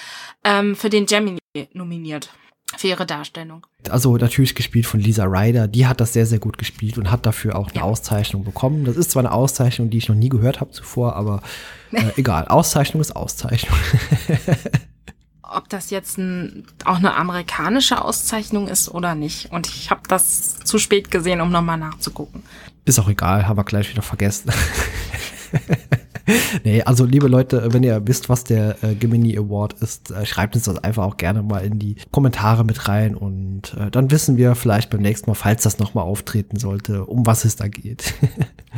[0.44, 1.38] ähm, für den Gemini
[1.72, 2.30] nominiert
[2.80, 3.66] für ihre Darstellung.
[3.88, 5.68] Also natürlich gespielt von Lisa Ryder.
[5.68, 7.82] Die hat das sehr, sehr gut gespielt und hat dafür auch eine ja.
[7.82, 8.84] Auszeichnung bekommen.
[8.84, 11.42] Das ist zwar eine Auszeichnung, die ich noch nie gehört habe zuvor, aber
[11.92, 12.46] äh, egal.
[12.48, 13.76] Auszeichnung ist Auszeichnung.
[15.42, 19.52] Ob das jetzt ein, auch eine amerikanische Auszeichnung ist oder nicht.
[19.52, 22.42] Und ich habe das zu spät gesehen, um nochmal nachzugucken.
[22.84, 24.50] Ist auch egal, haben wir gleich wieder vergessen.
[26.64, 30.54] nee, also liebe Leute, wenn ihr wisst, was der äh, Gemini Award ist, äh, schreibt
[30.54, 34.37] uns das einfach auch gerne mal in die Kommentare mit rein und äh, dann wissen
[34.37, 38.14] wir vielleicht beim nächsten Mal, falls das nochmal auftreten sollte, um was es da geht.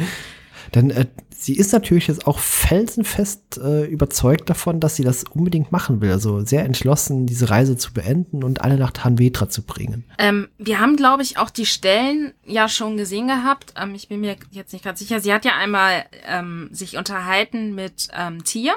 [0.74, 1.06] Denn äh,
[1.46, 6.10] sie ist natürlich jetzt auch felsenfest äh, überzeugt davon, dass sie das unbedingt machen will.
[6.10, 10.04] Also sehr entschlossen, diese Reise zu beenden und alle nach Tanvetra zu bringen.
[10.18, 13.74] Ähm, wir haben, glaube ich, auch die Stellen ja schon gesehen gehabt.
[13.76, 15.20] Ähm, ich bin mir jetzt nicht ganz sicher.
[15.20, 18.74] Sie hat ja einmal ähm, sich unterhalten mit ähm, Tier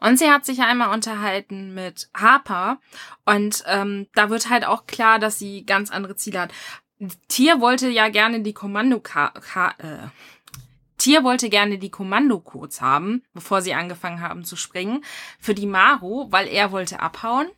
[0.00, 2.80] und sie hat sich einmal unterhalten mit Harper.
[3.24, 6.52] Und ähm, da wird halt auch klar, dass sie ganz andere Ziele hat.
[7.28, 10.08] Tier wollte ja gerne die Kommando äh,
[11.00, 15.02] Tier wollte gerne die Kommandocodes haben, bevor sie angefangen haben zu springen,
[15.38, 17.48] für die Maru, weil er wollte abhauen.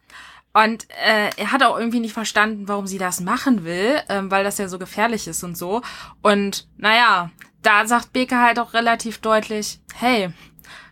[0.54, 4.44] Und äh, er hat auch irgendwie nicht verstanden, warum sie das machen will, ähm, weil
[4.44, 5.82] das ja so gefährlich ist und so.
[6.22, 7.30] Und naja,
[7.62, 10.30] da sagt Beke halt auch relativ deutlich, hey,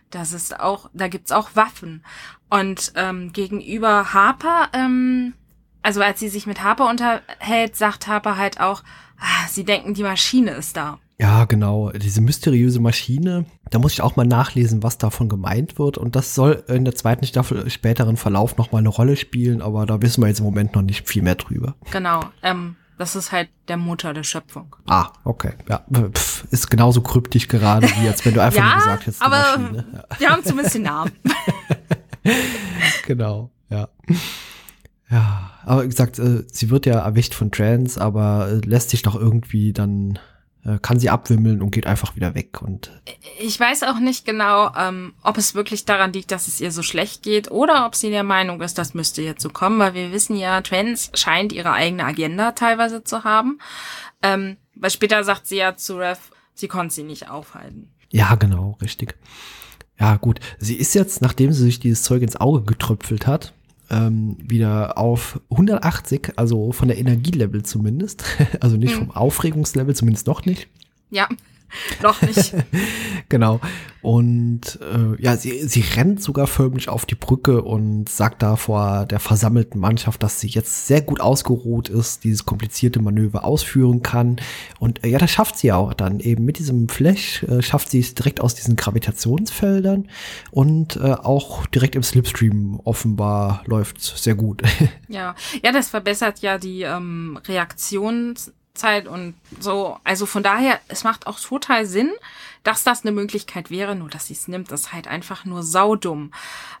[0.09, 2.03] das ist auch, da gibt's auch Waffen.
[2.49, 5.35] Und ähm, gegenüber Harper, ähm,
[5.83, 8.83] also als sie sich mit Harper unterhält, sagt Harper halt auch,
[9.19, 10.99] ah, sie denken, die Maschine ist da.
[11.21, 11.91] Ja, genau.
[11.91, 15.99] Diese mysteriöse Maschine, da muss ich auch mal nachlesen, was davon gemeint wird.
[15.99, 19.85] Und das soll in der zweiten Staffel späteren Verlauf noch mal eine Rolle spielen, aber
[19.85, 21.75] da wissen wir jetzt im Moment noch nicht viel mehr drüber.
[21.91, 22.21] Genau.
[22.41, 24.75] Ähm, das ist halt der Mutter der Schöpfung.
[24.87, 25.53] Ah, okay.
[25.69, 29.21] Ja, pf, ist genauso kryptisch gerade, wie als wenn du einfach ja, nur gesagt hättest.
[29.21, 29.85] aber Maschine.
[29.93, 30.19] Ja.
[30.19, 31.11] wir haben zumindest den Namen.
[33.05, 33.89] genau, ja.
[35.11, 39.03] Ja, aber wie gesagt, äh, sie wird ja erwischt von Trans, aber äh, lässt sich
[39.03, 40.17] doch irgendwie dann
[40.81, 42.61] kann sie abwimmeln und geht einfach wieder weg.
[42.61, 42.91] Und
[43.39, 46.83] ich weiß auch nicht genau, ähm, ob es wirklich daran liegt, dass es ihr so
[46.83, 50.11] schlecht geht oder ob sie der Meinung ist, das müsste jetzt so kommen, weil wir
[50.11, 53.59] wissen ja, Trans scheint ihre eigene Agenda teilweise zu haben.
[54.21, 56.19] Ähm, weil später sagt sie ja zu Rev,
[56.53, 57.91] sie konnte sie nicht aufhalten.
[58.11, 59.17] Ja, genau, richtig.
[59.99, 60.39] Ja, gut.
[60.59, 63.53] Sie ist jetzt, nachdem sie sich dieses Zeug ins Auge getröpfelt hat,
[63.91, 68.23] ähm, wieder auf 180, also von der Energielevel zumindest.
[68.59, 69.07] Also nicht hm.
[69.07, 70.67] vom Aufregungslevel, zumindest noch nicht.
[71.09, 71.27] Ja.
[72.01, 72.53] Noch nicht.
[73.29, 73.59] genau.
[74.01, 79.05] Und äh, ja, sie, sie rennt sogar förmlich auf die Brücke und sagt da vor
[79.05, 84.37] der versammelten Mannschaft, dass sie jetzt sehr gut ausgeruht ist, dieses komplizierte Manöver ausführen kann.
[84.79, 86.19] Und äh, ja, das schafft sie auch dann.
[86.19, 90.09] Eben mit diesem Flash äh, schafft sie es direkt aus diesen Gravitationsfeldern
[90.49, 94.63] und äh, auch direkt im Slipstream offenbar läuft sehr gut.
[95.07, 99.97] ja, ja, das verbessert ja die ähm, Reaktions Zeit und so.
[100.03, 102.11] Also von daher, es macht auch total Sinn,
[102.63, 106.31] dass das eine Möglichkeit wäre, nur dass sie es nimmt, ist halt einfach nur saudumm.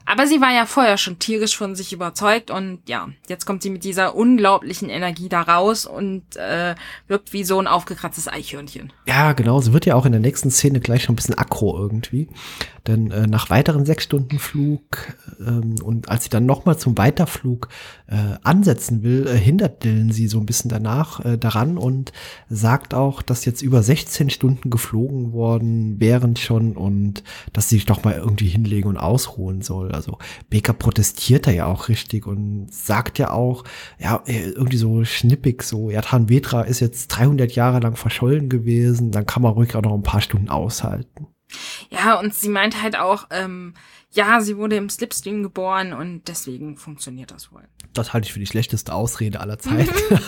[0.05, 3.69] Aber sie war ja vorher schon tierisch von sich überzeugt und ja, jetzt kommt sie
[3.69, 6.75] mit dieser unglaublichen Energie da raus und äh,
[7.07, 8.93] wirkt wie so ein aufgekratztes Eichhörnchen.
[9.07, 9.59] Ja, genau.
[9.61, 12.27] Sie wird ja auch in der nächsten Szene gleich schon ein bisschen aggro irgendwie.
[12.87, 14.81] Denn äh, nach weiteren sechs Stunden Flug
[15.39, 17.69] ähm, und als sie dann nochmal zum Weiterflug
[18.07, 22.11] äh, ansetzen will, äh, hindert Dylan sie so ein bisschen danach äh, daran und
[22.49, 27.85] sagt auch, dass jetzt über 16 Stunden geflogen worden Während schon und dass sie sich
[27.85, 29.91] doch mal irgendwie hinlegen und ausruhen soll.
[29.91, 30.17] Also
[30.49, 33.63] Baker protestiert da ja auch richtig und sagt ja auch,
[33.99, 39.25] ja, irgendwie so schnippig so, ja, Vetra ist jetzt 300 Jahre lang verschollen gewesen, dann
[39.25, 41.27] kann man ruhig auch noch ein paar Stunden aushalten.
[41.89, 43.73] Ja, und sie meint halt auch, ähm,
[44.11, 47.63] ja, sie wurde im Slipstream geboren und deswegen funktioniert das wohl.
[47.93, 49.93] Das halte ich für die schlechteste Ausrede aller Zeiten.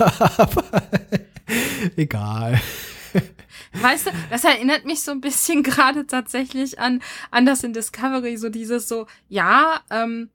[1.95, 2.61] Egal.
[3.73, 8.37] Weißt du, das erinnert mich so ein bisschen gerade tatsächlich an, an das in Discovery,
[8.37, 10.29] so dieses so, ja, ähm,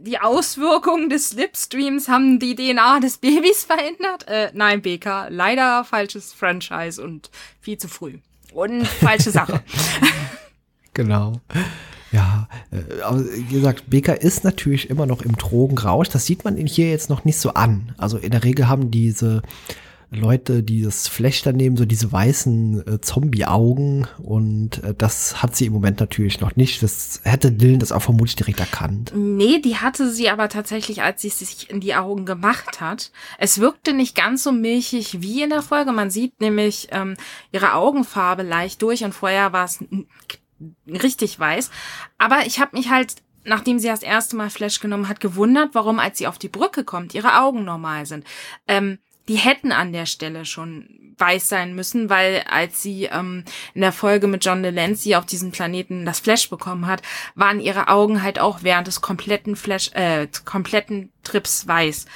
[0.00, 4.26] die Auswirkungen des Slipstreams haben die DNA des Babys verändert.
[4.26, 8.18] Äh, nein, BK, leider falsches Franchise und viel zu früh.
[8.52, 9.62] Und falsche Sache.
[10.94, 11.40] genau.
[12.12, 12.78] Ja, äh,
[13.48, 16.08] wie gesagt, Baker ist natürlich immer noch im Drogenrausch.
[16.08, 17.92] Das sieht man ihn hier jetzt noch nicht so an.
[17.98, 19.42] Also in der Regel haben diese
[20.14, 25.56] Leute, die das Flash dann nehmen, so diese weißen äh, Zombie-Augen und äh, das hat
[25.56, 26.82] sie im Moment natürlich noch nicht.
[26.82, 29.12] Das hätte Dylan das auch vermutlich direkt erkannt.
[29.14, 33.10] Nee, die hatte sie aber tatsächlich, als sie sich in die Augen gemacht hat.
[33.38, 35.92] Es wirkte nicht ganz so milchig wie in der Folge.
[35.92, 37.16] Man sieht nämlich ähm,
[37.52, 39.80] ihre Augenfarbe leicht durch und vorher war es
[40.86, 41.70] richtig weiß.
[42.18, 45.98] Aber ich habe mich halt, nachdem sie das erste Mal Flash genommen hat, gewundert, warum,
[45.98, 48.24] als sie auf die Brücke kommt, ihre Augen normal sind.
[48.66, 48.98] Ähm,
[49.28, 53.92] die hätten an der Stelle schon weiß sein müssen, weil als sie ähm, in der
[53.92, 57.02] Folge mit John Delancey auf diesem Planeten das Flash bekommen hat,
[57.34, 62.06] waren ihre Augen halt auch während des kompletten Flash, äh, kompletten Trips weiß.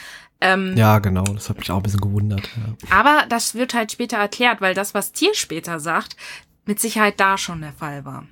[0.41, 2.49] Ähm, ja, genau, das hat mich auch ein bisschen gewundert.
[2.57, 2.97] Ja.
[2.97, 6.17] Aber das wird halt später erklärt, weil das, was Tier später sagt,
[6.65, 8.27] mit Sicherheit da schon der Fall war.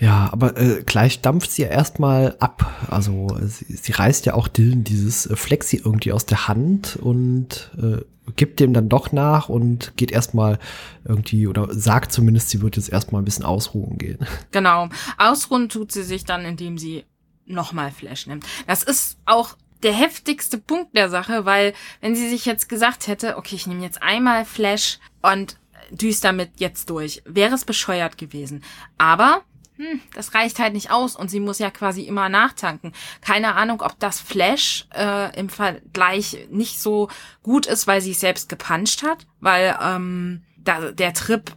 [0.00, 2.86] Ja, aber äh, gleich dampft sie ja erstmal ab.
[2.88, 7.70] Also sie, sie reißt ja auch Dylan dieses äh, Flexi irgendwie aus der Hand und
[7.80, 8.02] äh,
[8.36, 10.58] gibt dem dann doch nach und geht erstmal
[11.04, 14.18] irgendwie oder sagt zumindest, sie wird jetzt erstmal ein bisschen ausruhen gehen.
[14.52, 14.88] Genau.
[15.18, 17.04] Ausruhen tut sie sich dann, indem sie
[17.46, 18.44] nochmal Flash nimmt.
[18.66, 23.36] Das ist auch der heftigste Punkt der Sache, weil wenn sie sich jetzt gesagt hätte,
[23.36, 25.58] okay, ich nehme jetzt einmal Flash und
[25.90, 28.62] düst damit jetzt durch, wäre es bescheuert gewesen.
[28.98, 29.42] Aber
[29.80, 32.92] hm, das reicht halt nicht aus und sie muss ja quasi immer nachtanken.
[33.22, 37.08] Keine Ahnung, ob das Flash äh, im Vergleich nicht so
[37.42, 41.50] gut ist, weil sie es selbst gepuncht hat, weil ähm, da, der Trip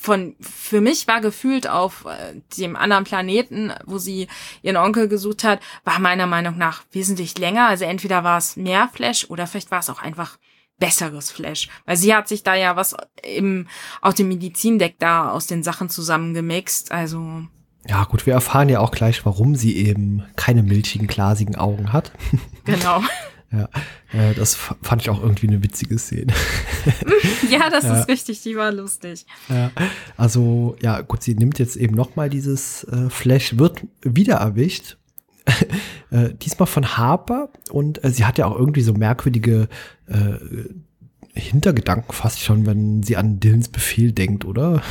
[0.00, 4.28] von für mich war gefühlt auf äh, dem anderen Planeten, wo sie
[4.62, 7.68] ihren Onkel gesucht hat, war meiner Meinung nach wesentlich länger.
[7.68, 10.38] Also entweder war es mehr Flash oder vielleicht war es auch einfach
[10.78, 11.68] besseres Flash.
[11.86, 13.66] Weil sie hat sich da ja was im,
[14.00, 16.92] aus dem Medizindeck da aus den Sachen zusammengemixt.
[16.92, 17.42] Also.
[17.86, 22.12] Ja, gut, wir erfahren ja auch gleich, warum sie eben keine milchigen, glasigen Augen hat.
[22.66, 23.02] Genau.
[23.52, 23.68] ja,
[24.14, 26.32] äh, das fand ich auch irgendwie eine witzige Szene.
[27.50, 28.00] ja, das ja.
[28.00, 29.26] ist richtig, die war lustig.
[29.50, 29.70] Ja,
[30.16, 34.96] also, ja, gut, sie nimmt jetzt eben nochmal dieses äh, Flash, wird wieder erwischt
[36.42, 39.68] diesmal von Harper und äh, sie hat ja auch irgendwie so merkwürdige
[40.06, 40.38] äh,
[41.38, 44.82] Hintergedanken fast schon, wenn sie an Dylans Befehl denkt, oder?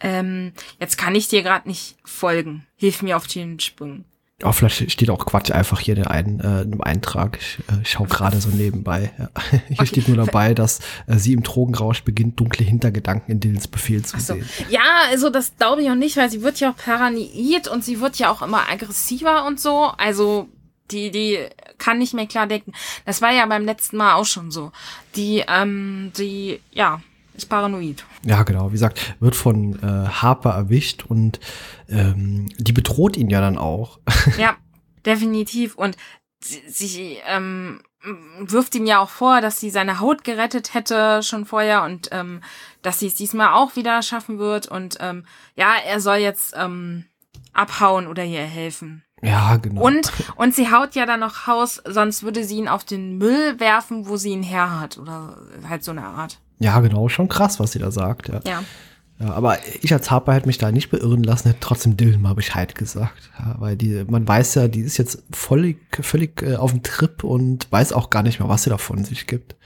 [0.00, 2.66] Ähm, jetzt kann ich dir gerade nicht folgen.
[2.76, 4.04] Hilf mir auf den Sprung.
[4.44, 7.38] Oh, vielleicht steht auch Quatsch einfach hier in einem, äh, Eintrag.
[7.40, 9.10] Ich äh, schaue gerade so nebenbei.
[9.18, 9.30] Ja.
[9.50, 9.86] Hier okay.
[9.86, 14.20] steht nur dabei, dass äh, sie im Drogenrausch beginnt, dunkle Hintergedanken in Dylans Befehl zu
[14.20, 14.34] so.
[14.34, 14.48] sehen.
[14.68, 18.00] Ja, also das glaube ich auch nicht, weil sie wird ja auch paranoid und sie
[18.00, 19.90] wird ja auch immer aggressiver und so.
[19.98, 20.48] Also
[20.92, 21.38] die, die
[21.78, 22.72] kann nicht mehr klar denken.
[23.06, 24.70] Das war ja beim letzten Mal auch schon so.
[25.16, 27.00] Die, ähm, die, ja,
[27.38, 28.04] ist paranoid.
[28.24, 28.68] Ja, genau.
[28.68, 31.40] Wie gesagt, wird von äh, Harper erwischt und
[31.88, 34.00] ähm, die bedroht ihn ja dann auch.
[34.38, 34.56] ja,
[35.06, 35.76] definitiv.
[35.76, 35.96] Und
[36.40, 37.80] sie, sie ähm,
[38.40, 42.42] wirft ihm ja auch vor, dass sie seine Haut gerettet hätte schon vorher und ähm,
[42.82, 44.66] dass sie es diesmal auch wieder schaffen wird.
[44.66, 45.24] Und ähm,
[45.56, 47.04] ja, er soll jetzt ähm,
[47.52, 49.04] abhauen oder ihr helfen.
[49.22, 49.82] Ja, genau.
[49.82, 53.58] Und, und sie haut ja dann noch Haus, sonst würde sie ihn auf den Müll
[53.58, 54.98] werfen, wo sie ihn her hat.
[54.98, 56.40] Oder halt so eine Art.
[56.58, 58.40] Ja, genau, schon krass, was sie da sagt, ja.
[58.46, 58.64] Ja.
[59.20, 62.34] Ja, aber ich als Harper hätte mich da nicht beirren lassen, hätte trotzdem Dylan mal
[62.34, 63.30] Bescheid gesagt.
[63.36, 67.24] Ja, weil die, man weiß ja, die ist jetzt völlig, völlig äh, auf dem Trip
[67.24, 69.56] und weiß auch gar nicht mehr, was sie da von sich gibt.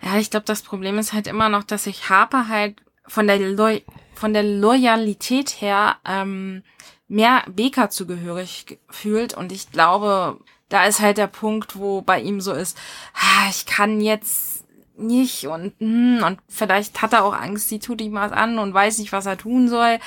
[0.00, 3.40] Ja, ich glaube, das Problem ist halt immer noch, dass sich Harper halt von der,
[3.40, 3.78] Lo
[4.14, 6.62] von der Loyalität her ähm,
[7.08, 9.34] mehr Beka zugehörig fühlt.
[9.34, 12.78] Und ich glaube, da ist halt der Punkt, wo bei ihm so ist,
[13.14, 14.53] ah, ich kann jetzt
[14.96, 18.74] nicht und, hm, und vielleicht hat er auch Angst, sie tut ihm was an und
[18.74, 19.98] weiß nicht, was er tun soll.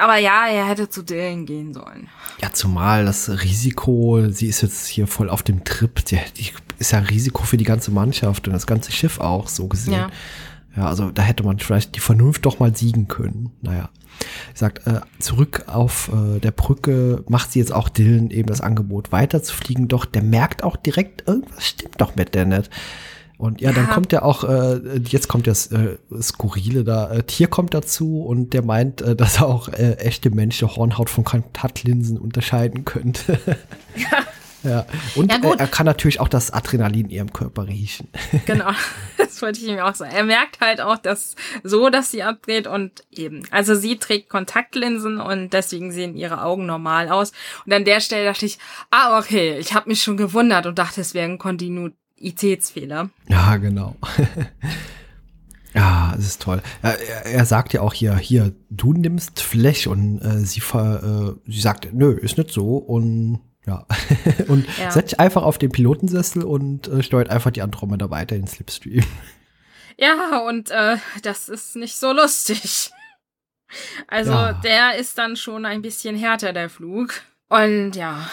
[0.00, 2.08] Aber ja, er hätte zu Dylan gehen sollen.
[2.42, 6.92] Ja, zumal das Risiko, sie ist jetzt hier voll auf dem Trip, die, die ist
[6.92, 9.94] ja ein Risiko für die ganze Mannschaft und das ganze Schiff auch, so gesehen.
[9.94, 10.10] Ja.
[10.76, 13.50] Ja, also da hätte man vielleicht die Vernunft doch mal siegen können.
[13.62, 13.88] Naja.
[14.52, 18.60] Ich sagt, äh, zurück auf äh, der Brücke macht sie jetzt auch Dylan eben das
[18.60, 22.70] Angebot weiterzufliegen, doch der merkt auch direkt, irgendwas stimmt doch mit der nicht.
[23.38, 23.94] Und ja, dann ja.
[23.94, 28.52] kommt ja auch, äh, jetzt kommt das äh, Skurrile da, äh, Tier kommt dazu und
[28.52, 33.38] der meint, äh, dass er auch äh, echte menschliche Hornhaut von Kontaktlinsen unterscheiden könnte.
[33.96, 34.24] ja.
[34.64, 38.08] Ja, und ja, äh, er kann natürlich auch das Adrenalin in ihrem Körper riechen.
[38.46, 38.72] Genau,
[39.16, 40.10] das wollte ich ihm auch sagen.
[40.12, 43.42] Er merkt halt auch, dass so, dass sie abdreht und eben.
[43.50, 47.32] Also sie trägt Kontaktlinsen und deswegen sehen ihre Augen normal aus.
[47.66, 48.58] Und an der Stelle dachte ich,
[48.90, 53.10] ah, okay, ich habe mich schon gewundert und dachte, es wäre ein Kontinu Itätsfehler.
[53.28, 53.96] Ja, genau.
[55.74, 56.62] Ja, es ist toll.
[56.82, 61.50] Er, er, sagt ja auch hier, hier, du nimmst Flash und äh, sie, ver, äh,
[61.50, 63.86] sie sagt, nö, ist nicht so und ja.
[64.48, 64.90] und ja.
[64.90, 69.04] setzt einfach auf den Pilotensessel und äh, steuert einfach die Andromeda weiter in Slipstream.
[70.00, 72.92] Ja, und äh, das ist nicht so lustig.
[74.06, 74.52] Also ja.
[74.52, 77.14] der ist dann schon ein bisschen härter, der Flug.
[77.48, 78.30] Und ja,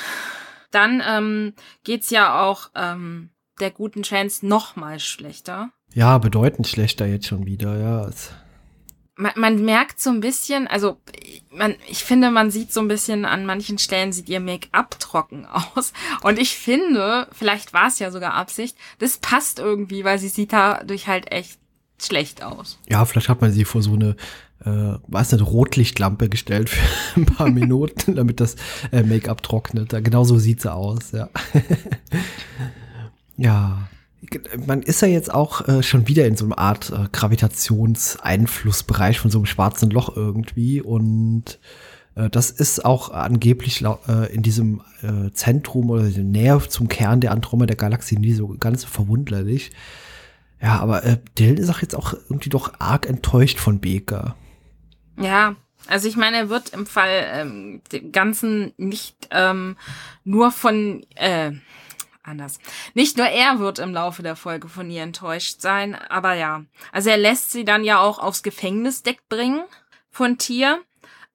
[0.70, 5.70] dann ähm, geht's ja auch ähm, der guten Chance noch mal schlechter.
[5.94, 8.10] Ja, bedeutend schlechter jetzt schon wieder, ja.
[9.18, 10.98] Man, man merkt so ein bisschen, also
[11.50, 15.46] man, ich finde, man sieht so ein bisschen an manchen Stellen sieht ihr Make-up trocken
[15.76, 15.94] aus.
[16.22, 20.52] Und ich finde, vielleicht war es ja sogar Absicht, das passt irgendwie, weil sie sieht
[20.52, 21.60] dadurch halt echt
[22.02, 22.78] schlecht aus.
[22.90, 24.18] Ja, vielleicht hat man sie vor so eine,
[24.66, 26.82] äh, weiß nicht, Rotlichtlampe gestellt für
[27.22, 28.58] ein paar Minuten, damit das
[28.92, 29.92] äh, Make-up trocknet.
[30.04, 31.30] Genau so sieht sie aus, ja.
[33.38, 33.88] Ja,
[34.66, 39.30] man ist ja jetzt auch äh, schon wieder in so einer Art äh, Gravitationseinflussbereich von
[39.30, 41.60] so einem schwarzen Loch irgendwie und
[42.16, 47.32] äh, das ist auch angeblich äh, in diesem äh, Zentrum oder näher zum Kern der
[47.32, 49.72] Andromeda Galaxie nie so ganz verwunderlich.
[50.62, 54.36] Ja, aber äh, Dylan ist auch jetzt auch irgendwie doch arg enttäuscht von Baker.
[55.20, 55.56] Ja,
[55.88, 59.78] also ich meine, er wird im Fall ähm, dem Ganzen nicht ähm,
[60.24, 61.52] nur von äh,
[62.28, 62.60] anders.
[62.94, 66.66] Nicht nur er wird im Laufe der Folge von ihr enttäuscht sein, aber ja.
[66.92, 69.64] Also er lässt sie dann ja auch aufs Gefängnisdeck bringen
[70.12, 70.82] von Tier.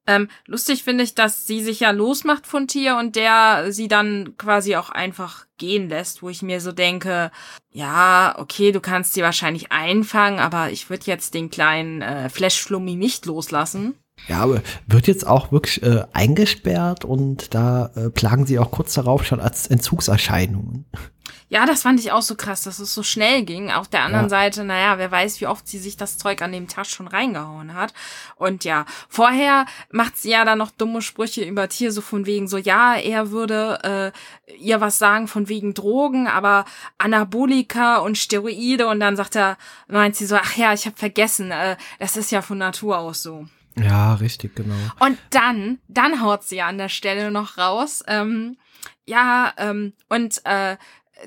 [0.07, 4.35] Ähm, lustig finde ich, dass sie sich ja losmacht von Tier und der sie dann
[4.37, 7.31] quasi auch einfach gehen lässt, wo ich mir so denke,
[7.69, 12.95] ja, okay, du kannst sie wahrscheinlich einfangen, aber ich würde jetzt den kleinen äh, Flash-Flummi
[12.95, 13.95] nicht loslassen.
[14.27, 18.93] Ja, aber wird jetzt auch wirklich äh, eingesperrt und da äh, plagen sie auch kurz
[18.93, 20.85] darauf schon als Entzugserscheinungen.
[21.51, 23.71] Ja, das fand ich auch so krass, dass es so schnell ging.
[23.71, 24.29] Auf der anderen ja.
[24.29, 27.73] Seite, naja, wer weiß, wie oft sie sich das Zeug an dem Tag schon reingehauen
[27.73, 27.93] hat.
[28.37, 32.47] Und ja, vorher macht sie ja dann noch dumme Sprüche über Tier, so von wegen
[32.47, 34.13] so, ja, er würde
[34.47, 36.63] äh, ihr was sagen von wegen Drogen, aber
[36.97, 38.87] Anabolika und Steroide.
[38.87, 39.57] Und dann sagt er,
[39.89, 43.23] meint sie so, ach ja, ich habe vergessen, äh, das ist ja von Natur aus
[43.23, 43.45] so.
[43.75, 44.75] Ja, richtig, genau.
[44.99, 48.03] Und dann, dann haut sie ja an der Stelle noch raus.
[48.07, 48.57] Ähm,
[49.05, 50.77] ja, ähm, und äh,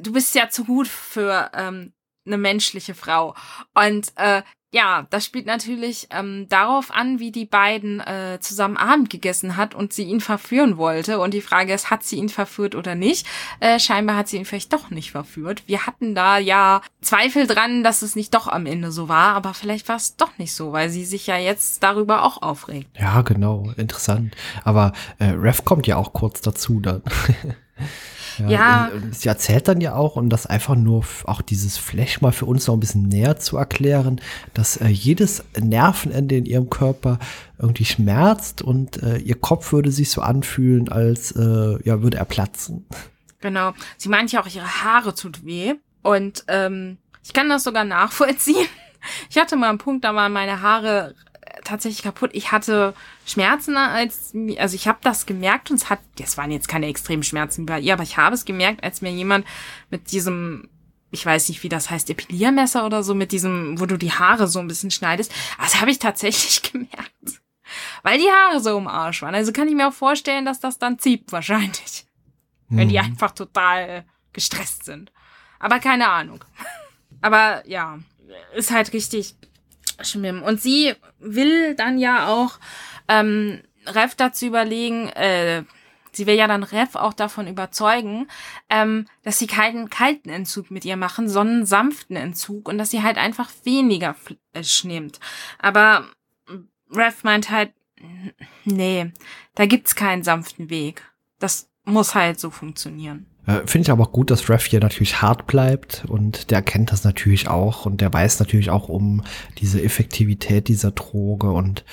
[0.01, 1.93] du bist ja zu gut für ähm,
[2.27, 3.35] eine menschliche Frau.
[3.75, 4.43] Und äh,
[4.75, 9.73] ja, das spielt natürlich ähm, darauf an, wie die beiden äh, zusammen Abend gegessen hat
[9.73, 11.21] und sie ihn verführen wollte.
[11.21, 13.25] Und die Frage ist, hat sie ihn verführt oder nicht?
[13.61, 15.63] Äh, scheinbar hat sie ihn vielleicht doch nicht verführt.
[15.67, 19.55] Wir hatten da ja Zweifel dran, dass es nicht doch am Ende so war, aber
[19.55, 22.89] vielleicht war es doch nicht so, weil sie sich ja jetzt darüber auch aufregt.
[22.99, 24.35] Ja, genau, interessant.
[24.65, 27.03] Aber äh, Rev kommt ja auch kurz dazu dann.
[28.38, 28.90] Ja, ja.
[29.12, 32.66] sie erzählt dann ja auch, um das einfach nur auch dieses Flash mal für uns
[32.66, 34.20] noch ein bisschen näher zu erklären,
[34.55, 37.18] dass äh, jedes Nervenende in ihrem Körper
[37.59, 42.25] irgendwie schmerzt und äh, ihr Kopf würde sich so anfühlen, als äh, ja, würde er
[42.25, 42.87] platzen.
[43.40, 43.75] Genau.
[43.99, 45.75] Sie meint ja auch, ihre Haare tut weh.
[46.03, 48.66] Und ähm, ich kann das sogar nachvollziehen.
[49.29, 51.14] Ich hatte mal einen Punkt, da waren meine Haare
[51.64, 52.31] tatsächlich kaputt.
[52.33, 52.94] Ich hatte
[53.27, 57.22] Schmerzen als, also ich habe das gemerkt und es hat, das waren jetzt keine extremen
[57.22, 59.46] Schmerzen bei ihr, aber ich habe es gemerkt, als mir jemand
[59.90, 60.68] mit diesem,
[61.11, 64.46] ich weiß nicht, wie das heißt, Epiliermesser oder so, mit diesem, wo du die Haare
[64.46, 65.33] so ein bisschen schneidest.
[65.59, 67.40] Also habe ich tatsächlich gemerkt.
[68.03, 69.35] Weil die Haare so im Arsch waren.
[69.35, 72.07] Also kann ich mir auch vorstellen, dass das dann zieht wahrscheinlich.
[72.68, 72.77] Mhm.
[72.77, 73.05] Wenn die mhm.
[73.05, 75.12] einfach total gestresst sind.
[75.59, 76.44] Aber keine Ahnung.
[77.22, 77.98] Aber ja,
[78.54, 79.35] ist halt richtig
[80.03, 80.42] schlimm.
[80.42, 82.59] Und sie will dann ja auch
[83.09, 85.65] ähm, Rev dazu überlegen, äh,
[86.13, 88.29] sie will ja dann Rev auch davon überzeugen,
[88.71, 93.03] ähm, dass sie keinen kalten Entzug mit ihr machen, sondern sanften Entzug und dass sie
[93.03, 95.21] halt einfach weniger Fleisch nimmt.
[95.59, 96.07] Aber
[96.90, 97.73] Rev meint halt,
[98.65, 99.13] nee,
[99.55, 101.03] da gibt's keinen sanften Weg.
[101.38, 103.27] Das muss halt so funktionieren.
[103.47, 106.92] Äh, Finde ich aber auch gut, dass Rev hier natürlich hart bleibt und der erkennt
[106.92, 109.23] das natürlich auch und der weiß natürlich auch um
[109.59, 111.85] diese Effektivität dieser Droge und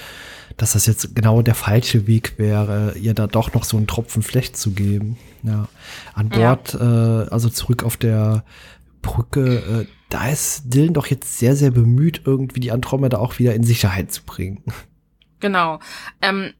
[0.58, 4.22] dass das jetzt genau der falsche Weg wäre, ihr da doch noch so einen Tropfen
[4.22, 5.18] Flecht zu geben.
[5.44, 5.68] Ja.
[6.14, 7.24] An Bord, ja.
[7.24, 8.44] äh, also zurück auf der
[9.02, 13.56] Brücke, äh, da ist Dylan doch jetzt sehr, sehr bemüht, irgendwie die Andromeda auch wieder
[13.56, 14.64] in Sicherheit zu bringen.
[15.40, 15.80] Genau.
[16.22, 16.54] Ähm,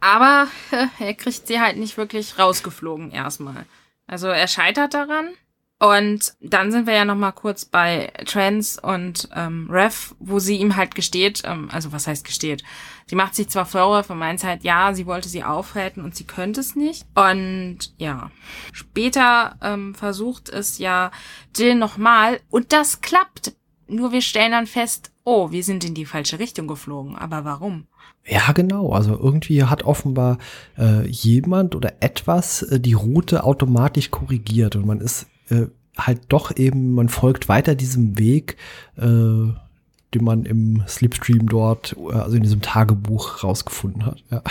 [0.00, 3.66] aber äh, er kriegt sie halt nicht wirklich rausgeflogen erstmal.
[4.12, 5.30] Also er scheitert daran.
[5.78, 10.58] Und dann sind wir ja noch mal kurz bei Trans und ähm, Rev, wo sie
[10.58, 12.62] ihm halt gesteht, ähm, also was heißt gesteht?
[13.06, 16.60] Sie macht sich zwar Vorwürfe, meint halt, ja, sie wollte sie aufhalten und sie könnte
[16.60, 17.06] es nicht.
[17.14, 18.30] Und ja,
[18.72, 21.10] später ähm, versucht es ja
[21.56, 23.54] Jill nochmal und das klappt.
[23.92, 27.16] Nur wir stellen dann fest, oh, wir sind in die falsche Richtung geflogen.
[27.16, 27.86] Aber warum?
[28.24, 28.90] Ja, genau.
[28.92, 30.38] Also irgendwie hat offenbar
[30.78, 35.66] äh, jemand oder etwas äh, die Route automatisch korrigiert und man ist äh,
[35.96, 38.56] halt doch eben, man folgt weiter diesem Weg,
[38.96, 44.22] äh, den man im Slipstream dort, äh, also in diesem Tagebuch rausgefunden hat.
[44.30, 44.42] Ja.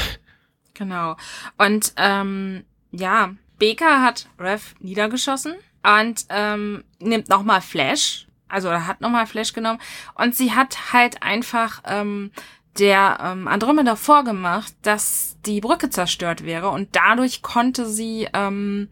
[0.74, 1.16] Genau.
[1.58, 8.28] Und ähm, ja, Baker hat Rev niedergeschossen und ähm, nimmt nochmal Flash.
[8.52, 9.80] Also er hat nochmal Flash genommen
[10.16, 12.32] und sie hat halt einfach ähm,
[12.80, 18.90] der ähm, Andromeda vorgemacht, dass die Brücke zerstört wäre und dadurch konnte sie ähm,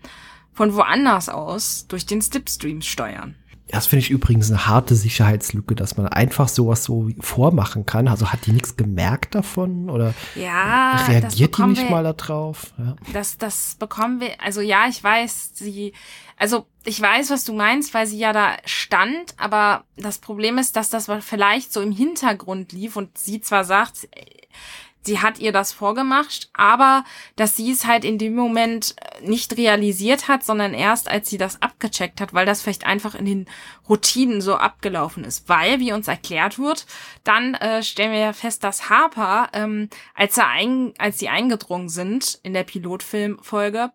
[0.53, 3.35] von woanders aus durch den Slipstream steuern.
[3.71, 8.07] Das finde ich übrigens eine harte Sicherheitslücke, dass man einfach sowas so vormachen kann.
[8.07, 12.73] Also hat die nichts gemerkt davon oder ja, reagiert die nicht wir, mal darauf?
[12.79, 12.95] Ja.
[13.13, 15.93] Das, das bekommen wir, also ja, ich weiß, sie,
[16.35, 20.75] also ich weiß, was du meinst, weil sie ja da stand, aber das Problem ist,
[20.75, 24.09] dass das vielleicht so im Hintergrund lief und sie zwar sagt,
[25.01, 27.03] sie hat ihr das vorgemacht, aber
[27.35, 31.37] dass sie es halt in dem Moment äh, nicht realisiert hat, sondern erst als sie
[31.37, 33.45] das abgecheckt hat, weil das vielleicht einfach in den
[33.87, 35.47] Routinen so abgelaufen ist.
[35.47, 36.87] Weil, wie uns erklärt wird,
[37.23, 41.89] dann äh, stellen wir ja fest, dass Harper, ähm, als, er ein, als sie eingedrungen
[41.89, 43.91] sind in der Pilotfilmfolge,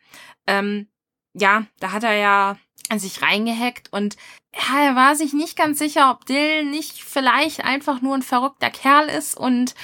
[0.46, 0.86] ähm,
[1.34, 2.56] ja, da hat er ja
[2.96, 4.16] sich reingehackt und
[4.54, 8.70] ja, er war sich nicht ganz sicher, ob Dill nicht vielleicht einfach nur ein verrückter
[8.70, 9.74] Kerl ist und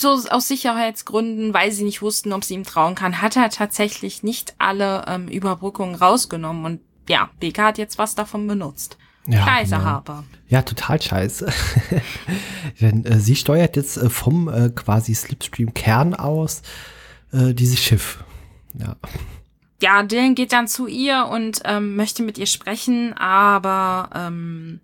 [0.00, 4.22] so aus Sicherheitsgründen, weil sie nicht wussten, ob sie ihm trauen kann, hat er tatsächlich
[4.22, 6.64] nicht alle ähm, Überbrückungen rausgenommen.
[6.64, 8.96] Und ja, Beka hat jetzt was davon benutzt.
[9.26, 9.84] Ja, scheiße, genau.
[9.84, 10.24] Harper.
[10.48, 11.52] Ja, total scheiße.
[12.80, 16.62] Denn äh, sie steuert jetzt äh, vom äh, quasi Slipstream-Kern aus
[17.32, 18.24] äh, dieses Schiff.
[18.74, 18.96] Ja.
[19.80, 24.80] Ja, Dylan geht dann zu ihr und ähm, möchte mit ihr sprechen, aber ähm,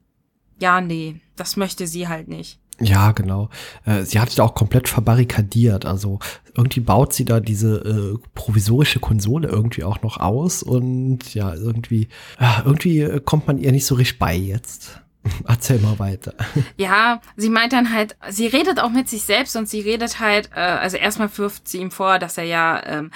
[0.61, 2.61] ja, nee, das möchte sie halt nicht.
[2.80, 3.51] Ja, genau.
[3.84, 5.84] Äh, sie hat sich auch komplett verbarrikadiert.
[5.84, 6.18] Also
[6.57, 12.09] irgendwie baut sie da diese äh, provisorische Konsole irgendwie auch noch aus und ja, irgendwie,
[12.64, 15.01] irgendwie kommt man ihr nicht so richtig bei jetzt.
[15.49, 16.34] Erzähl mal weiter.
[16.76, 20.51] Ja, sie meint dann halt, sie redet auch mit sich selbst und sie redet halt,
[20.55, 23.11] äh, also erstmal wirft sie ihm vor, dass er ja, ähm, äh,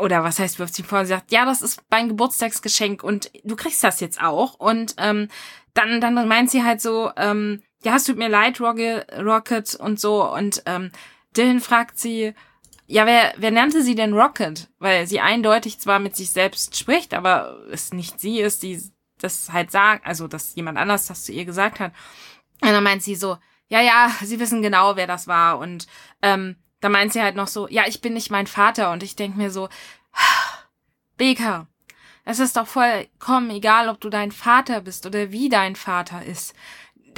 [0.00, 3.54] oder was heißt wirft sie vor, sie sagt, ja, das ist mein Geburtstagsgeschenk und du
[3.54, 4.54] kriegst das jetzt auch.
[4.54, 5.28] Und ähm,
[5.74, 10.32] dann, dann meint sie halt so, ähm, ja, es tut mir leid, Rocket und so.
[10.32, 10.90] Und ähm,
[11.36, 12.34] Dylan fragt sie,
[12.86, 14.70] ja, wer, wer nannte sie denn Rocket?
[14.78, 18.80] Weil sie eindeutig zwar mit sich selbst spricht, aber es nicht sie ist, die
[19.18, 21.92] das halt sagt, also dass jemand anders das zu ihr gesagt hat.
[22.62, 23.36] Und dann meint sie so,
[23.68, 25.58] ja, ja, sie wissen genau, wer das war.
[25.58, 25.86] Und
[26.22, 28.92] ähm, da meint sie halt noch so, ja, ich bin nicht mein Vater.
[28.92, 29.68] Und ich denk mir so,
[31.16, 31.66] Baker,
[32.24, 36.54] es ist doch vollkommen egal, ob du dein Vater bist oder wie dein Vater ist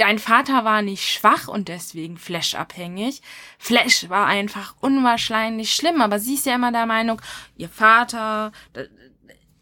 [0.01, 3.21] dein Vater war nicht schwach und deswegen Flash-abhängig.
[3.59, 7.21] Flash war einfach unwahrscheinlich schlimm, aber sie ist ja immer der Meinung,
[7.55, 8.51] ihr Vater,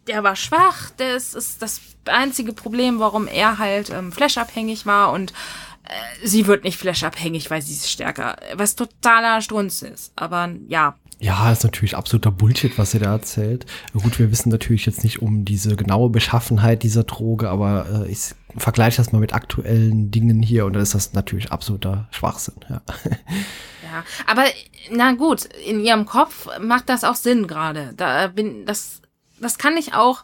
[0.08, 5.34] der war schwach, das ist das einzige Problem, warum er halt ähm, Flash-abhängig war und
[6.24, 10.12] sie wird nicht Flash-abhängig, weil sie ist stärker, was totaler Strunz ist.
[10.16, 13.66] Aber ja, ja, ist natürlich absoluter Bullshit, was ihr da erzählt.
[13.92, 18.34] Gut, wir wissen natürlich jetzt nicht um diese genaue Beschaffenheit dieser Droge, aber äh, ich
[18.56, 22.56] vergleiche das mal mit aktuellen Dingen hier und dann ist das natürlich absoluter Schwachsinn.
[22.70, 22.82] Ja,
[23.84, 24.46] ja aber
[24.92, 27.94] na gut, in ihrem Kopf macht das auch Sinn gerade.
[27.98, 29.02] Da bin das,
[29.42, 30.24] das kann ich auch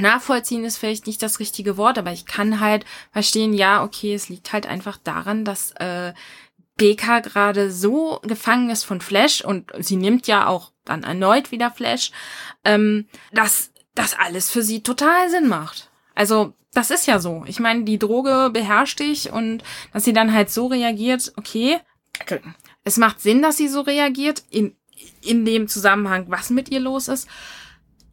[0.00, 4.28] nachvollziehen ist vielleicht nicht das richtige Wort, aber ich kann halt verstehen, ja, okay, es
[4.28, 6.12] liegt halt einfach daran, dass äh,
[6.76, 11.70] BK gerade so gefangen ist von Flash und sie nimmt ja auch dann erneut wieder
[11.70, 12.10] Flash,
[12.64, 15.90] ähm, dass das alles für sie total Sinn macht.
[16.14, 17.44] Also das ist ja so.
[17.46, 21.78] Ich meine, die Droge beherrscht dich und dass sie dann halt so reagiert, okay,
[22.84, 24.74] es macht Sinn, dass sie so reagiert in,
[25.22, 27.28] in dem Zusammenhang, was mit ihr los ist.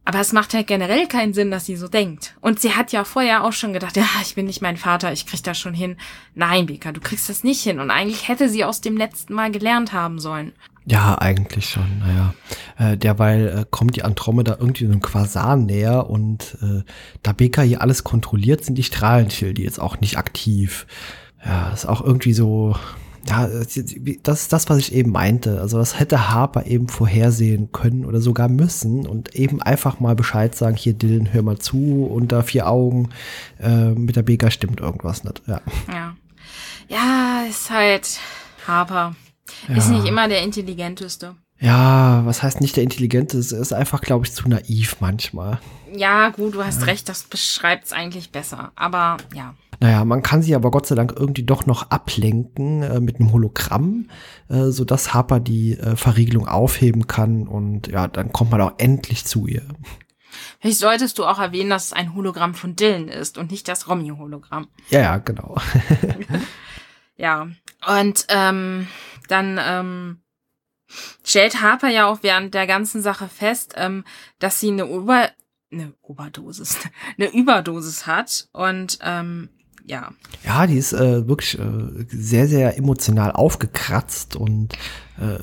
[0.10, 2.34] Aber es macht halt generell keinen Sinn, dass sie so denkt.
[2.42, 5.28] Und sie hat ja vorher auch schon gedacht, ja, ich bin nicht mein Vater, ich
[5.28, 5.98] krieg das schon hin.
[6.34, 7.80] Nein, Bika, du kriegst das nicht hin.
[7.80, 10.54] Und eigentlich hätte sie aus dem letzten Mal gelernt haben sollen.
[10.88, 12.34] Ja, eigentlich schon, naja.
[12.80, 16.82] Äh, derweil äh, kommt die Andromeda irgendwie so einem Quasar näher und äh,
[17.22, 20.88] da Beka hier alles kontrolliert, sind die Strahlenschilde jetzt auch nicht aktiv.
[21.46, 22.76] Ja, ist auch irgendwie so,
[23.28, 23.48] ja,
[24.24, 25.60] das ist das, was ich eben meinte.
[25.60, 30.56] Also das hätte Harper eben vorhersehen können oder sogar müssen und eben einfach mal Bescheid
[30.56, 33.10] sagen, hier Dylan, hör mal zu, unter vier Augen,
[33.60, 35.42] äh, mit der Beka stimmt irgendwas nicht.
[35.48, 35.62] Ja.
[35.88, 36.16] Ja,
[36.88, 38.20] ja ist halt
[38.68, 39.16] Harper.
[39.68, 39.76] Ja.
[39.76, 41.36] Ist nicht immer der intelligenteste.
[41.60, 43.58] Ja, was heißt nicht der intelligenteste?
[43.58, 45.60] Ist einfach, glaube ich, zu naiv manchmal.
[45.94, 46.86] Ja, gut, du hast ja.
[46.86, 48.72] recht, das beschreibt es eigentlich besser.
[48.76, 49.56] Aber ja.
[49.80, 53.32] Naja, man kann sie aber Gott sei Dank irgendwie doch noch ablenken äh, mit einem
[53.32, 54.10] Hologramm,
[54.50, 59.26] äh, sodass Harper die äh, Verriegelung aufheben kann und ja, dann kommt man auch endlich
[59.26, 59.64] zu ihr.
[60.60, 63.88] Vielleicht solltest du auch erwähnen, dass es ein Hologramm von Dylan ist und nicht das
[63.88, 64.68] Romy-Hologramm.
[64.90, 65.56] Ja, ja, genau.
[67.16, 67.48] ja,
[67.88, 68.88] und ähm,
[69.30, 70.22] dann ähm,
[71.24, 74.04] stellt Harper ja auch während der ganzen Sache fest, ähm,
[74.40, 75.30] dass sie eine Ober
[75.72, 76.80] eine Oberdosis,
[77.18, 79.50] eine Überdosis hat und ähm,
[79.90, 80.12] ja.
[80.46, 84.74] Ja, die ist äh, wirklich äh, sehr, sehr emotional aufgekratzt und
[85.18, 85.40] äh,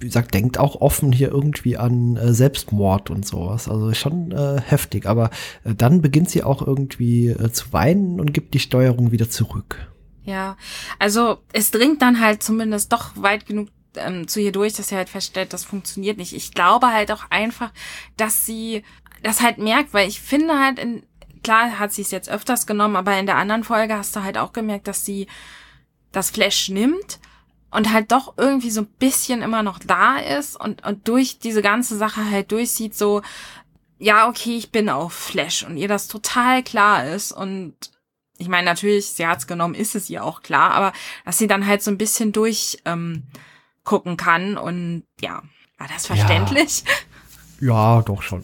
[0.00, 3.68] wie gesagt, denkt auch offen hier irgendwie an äh, Selbstmord und sowas.
[3.68, 5.06] Also schon äh, heftig.
[5.06, 5.30] Aber
[5.64, 9.88] äh, dann beginnt sie auch irgendwie äh, zu weinen und gibt die Steuerung wieder zurück.
[10.24, 10.56] Ja,
[10.98, 14.96] also es dringt dann halt zumindest doch weit genug ähm, zu ihr durch, dass sie
[14.96, 16.34] halt feststellt, das funktioniert nicht.
[16.34, 17.72] Ich glaube halt auch einfach,
[18.16, 18.82] dass sie
[19.22, 21.02] das halt merkt, weil ich finde halt in,
[21.42, 24.38] klar hat sie es jetzt öfters genommen, aber in der anderen Folge hast du halt
[24.38, 25.26] auch gemerkt, dass sie
[26.12, 27.20] das Flash nimmt
[27.70, 31.62] und halt doch irgendwie so ein bisschen immer noch da ist und, und durch diese
[31.62, 33.22] ganze Sache halt durchsieht so,
[33.98, 37.74] ja, okay, ich bin auf Flash und ihr das total klar ist und
[38.38, 40.92] ich meine, natürlich, sie hat's genommen, ist es ihr auch klar, aber
[41.26, 43.24] dass sie dann halt so ein bisschen durch ähm,
[43.84, 45.42] gucken kann und ja,
[45.76, 46.82] war das verständlich?
[46.86, 46.92] Ja.
[47.60, 48.42] Ja, doch schon.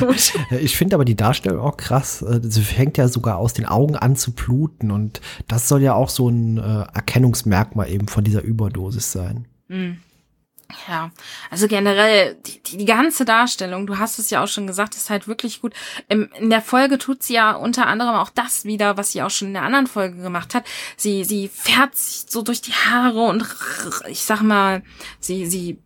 [0.00, 0.32] Gut.
[0.60, 2.22] ich finde aber die Darstellung auch krass.
[2.22, 5.94] Äh, sie fängt ja sogar aus den Augen an zu bluten und das soll ja
[5.94, 9.46] auch so ein äh, Erkennungsmerkmal eben von dieser Überdosis sein.
[9.68, 9.98] Mhm.
[10.86, 11.12] Ja,
[11.50, 15.08] also generell die, die, die ganze Darstellung, du hast es ja auch schon gesagt, ist
[15.08, 15.72] halt wirklich gut.
[16.10, 19.30] Im, in der Folge tut sie ja unter anderem auch das wieder, was sie auch
[19.30, 20.64] schon in der anderen Folge gemacht hat.
[20.98, 23.46] Sie sie fährt sich so durch die Haare und
[24.08, 24.82] ich sag mal,
[25.20, 25.78] sie sie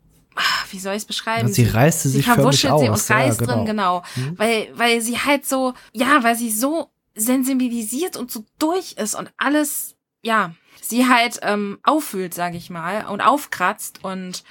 [0.70, 1.48] wie soll ich es beschreiben?
[1.48, 3.54] Ja, sie reißt sie, sich sie verwuschelt sie und reißt ja, genau.
[3.54, 4.02] drin, genau.
[4.14, 4.38] Hm?
[4.38, 9.30] Weil, weil sie halt so, ja, weil sie so sensibilisiert und so durch ist und
[9.36, 14.44] alles, ja, sie halt ähm, auffühlt, sag ich mal, und aufkratzt und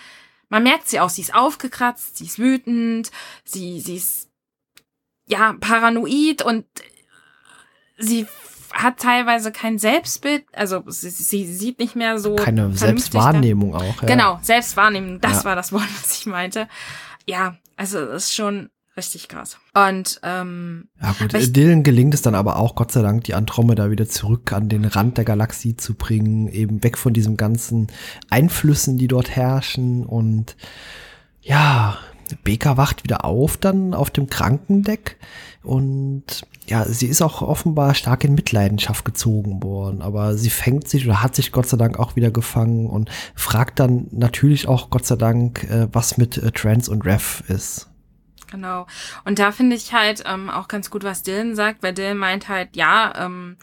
[0.50, 3.12] man merkt sie auch, sie ist aufgekratzt, sie ist wütend,
[3.46, 4.30] sie, sie ist,
[5.26, 6.66] ja, paranoid und
[7.98, 8.28] sie
[8.74, 12.36] hat teilweise kein Selbstbild, also sie, sie sieht nicht mehr so.
[12.36, 13.80] Keine Selbstwahrnehmung da.
[13.80, 14.02] auch.
[14.02, 14.08] Ja.
[14.08, 15.46] Genau, Selbstwahrnehmung, das ja.
[15.46, 16.68] war das Wort, was ich meinte.
[17.26, 19.58] Ja, also es ist schon richtig krass.
[19.74, 23.90] Und ähm, ja gut, Dylan gelingt es dann aber auch, Gott sei Dank, die Andromeda
[23.90, 27.88] wieder zurück an den Rand der Galaxie zu bringen, eben weg von diesen ganzen
[28.30, 30.56] Einflüssen, die dort herrschen und
[31.42, 31.98] ja,
[32.44, 35.18] Beka wacht wieder auf dann auf dem Krankendeck
[35.64, 36.24] und
[36.68, 41.22] ja, sie ist auch offenbar stark in Mitleidenschaft gezogen worden, aber sie fängt sich oder
[41.22, 45.16] hat sich Gott sei Dank auch wieder gefangen und fragt dann natürlich auch Gott sei
[45.16, 47.90] Dank, äh, was mit äh, Trans und Rev ist.
[48.50, 48.86] Genau.
[49.26, 52.50] Und da finde ich halt ähm, auch ganz gut, was Dylan sagt, weil Dylan meint
[52.50, 53.58] halt, ja, ähm,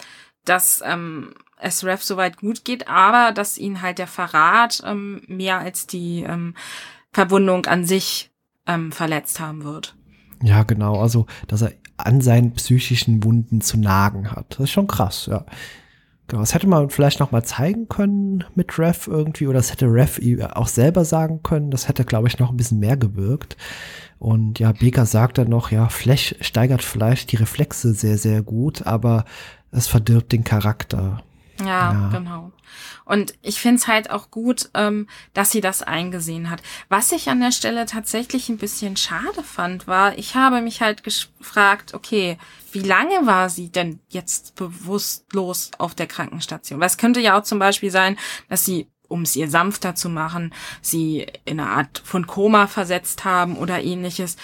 [0.45, 5.59] dass ähm, es Rev soweit gut geht, aber dass ihn halt der Verrat ähm, mehr
[5.59, 6.55] als die ähm,
[7.13, 8.31] Verwundung an sich
[8.69, 9.97] ähm, verletzt haben wird.
[10.43, 11.01] Ja, genau.
[11.01, 14.47] Also, dass er an seinen psychischen Wunden zu nagen hat.
[14.51, 15.45] Das ist schon krass, ja.
[16.29, 19.87] Genau, das hätte man vielleicht noch mal zeigen können mit Rev irgendwie, oder das hätte
[19.87, 20.21] Rev
[20.55, 21.71] auch selber sagen können.
[21.71, 23.57] Das hätte, glaube ich, noch ein bisschen mehr gewirkt.
[24.19, 28.87] Und ja, Baker sagt dann noch, ja, Flash steigert vielleicht die Reflexe sehr, sehr gut,
[28.87, 29.25] aber
[29.71, 31.23] es verdirbt den Charakter.
[31.61, 32.09] Ja, ja.
[32.13, 32.48] genau.
[33.09, 36.63] Und ich finde es halt auch gut, ähm, dass sie das eingesehen hat.
[36.91, 41.03] Was ich an der Stelle tatsächlich ein bisschen schade fand, war, ich habe mich halt
[41.05, 42.37] gefragt, okay,
[42.71, 46.81] wie lange war sie denn jetzt bewusstlos auf der Krankenstation?
[46.81, 48.19] Was könnte ja auch zum Beispiel sein,
[48.51, 50.53] dass sie um es ihr sanfter zu machen,
[50.83, 54.37] sie in eine Art von Koma versetzt haben oder ähnliches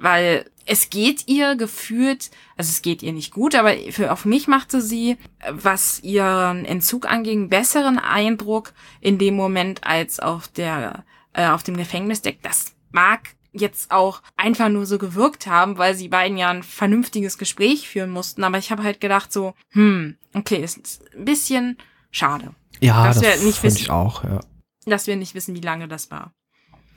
[0.00, 4.46] weil es geht ihr gefühlt, also es geht ihr nicht gut, aber für, auf mich
[4.46, 5.16] machte sie,
[5.48, 11.76] was ihren Entzug anging, besseren Eindruck in dem Moment als auf der, äh, auf dem
[11.76, 12.42] Gefängnisdeck.
[12.42, 13.20] Das mag
[13.52, 18.10] jetzt auch einfach nur so gewirkt haben, weil sie beiden ja ein vernünftiges Gespräch führen
[18.10, 18.44] mussten.
[18.44, 21.78] Aber ich habe halt gedacht so, hm, okay, ist ein bisschen
[22.10, 22.54] schade.
[22.80, 24.40] Ja, das finde ich auch, ja.
[24.86, 26.32] Dass wir nicht wissen, wie lange das war.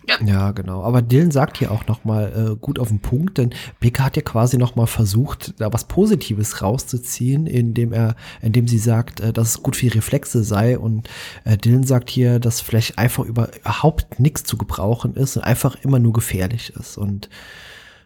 [0.08, 0.26] Ja.
[0.26, 0.84] ja, genau.
[0.84, 4.16] Aber Dylan sagt hier auch noch mal äh, gut auf den Punkt, denn Baker hat
[4.16, 9.32] ja quasi noch mal versucht, da was Positives rauszuziehen, indem er, indem sie sagt, äh,
[9.32, 10.78] dass es gut für Reflexe sei.
[10.78, 11.10] Und
[11.46, 16.00] äh, Dylan sagt hier, dass Flash einfach überhaupt nichts zu gebrauchen ist und einfach immer
[16.00, 16.98] nur gefährlich ist.
[16.98, 17.30] Und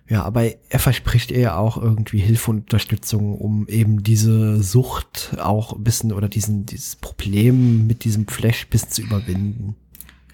[0.09, 5.35] ja, aber er verspricht ihr ja auch irgendwie Hilfe und Unterstützung, um eben diese Sucht
[5.37, 9.75] auch ein bisschen oder diesen, dieses Problem mit diesem Flash bisschen zu überwinden.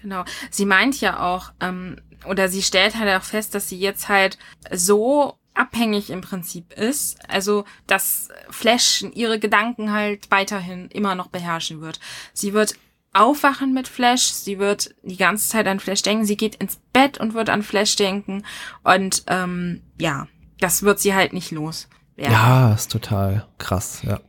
[0.04, 0.24] Genau.
[0.50, 1.96] Sie meint ja auch, ähm,
[2.26, 4.36] oder sie stellt halt auch fest, dass sie jetzt halt
[4.70, 11.80] so abhängig im Prinzip ist, also dass Flash ihre Gedanken halt weiterhin immer noch beherrschen
[11.80, 12.00] wird.
[12.34, 12.74] Sie wird
[13.14, 17.18] aufwachen mit Flash, sie wird die ganze Zeit an Flash denken, sie geht ins Bett
[17.18, 18.44] und wird an Flash denken
[18.82, 20.28] und ähm, ja,
[20.60, 21.88] das wird sie halt nicht los.
[22.16, 22.32] Werden.
[22.32, 24.20] Ja, ist total krass, ja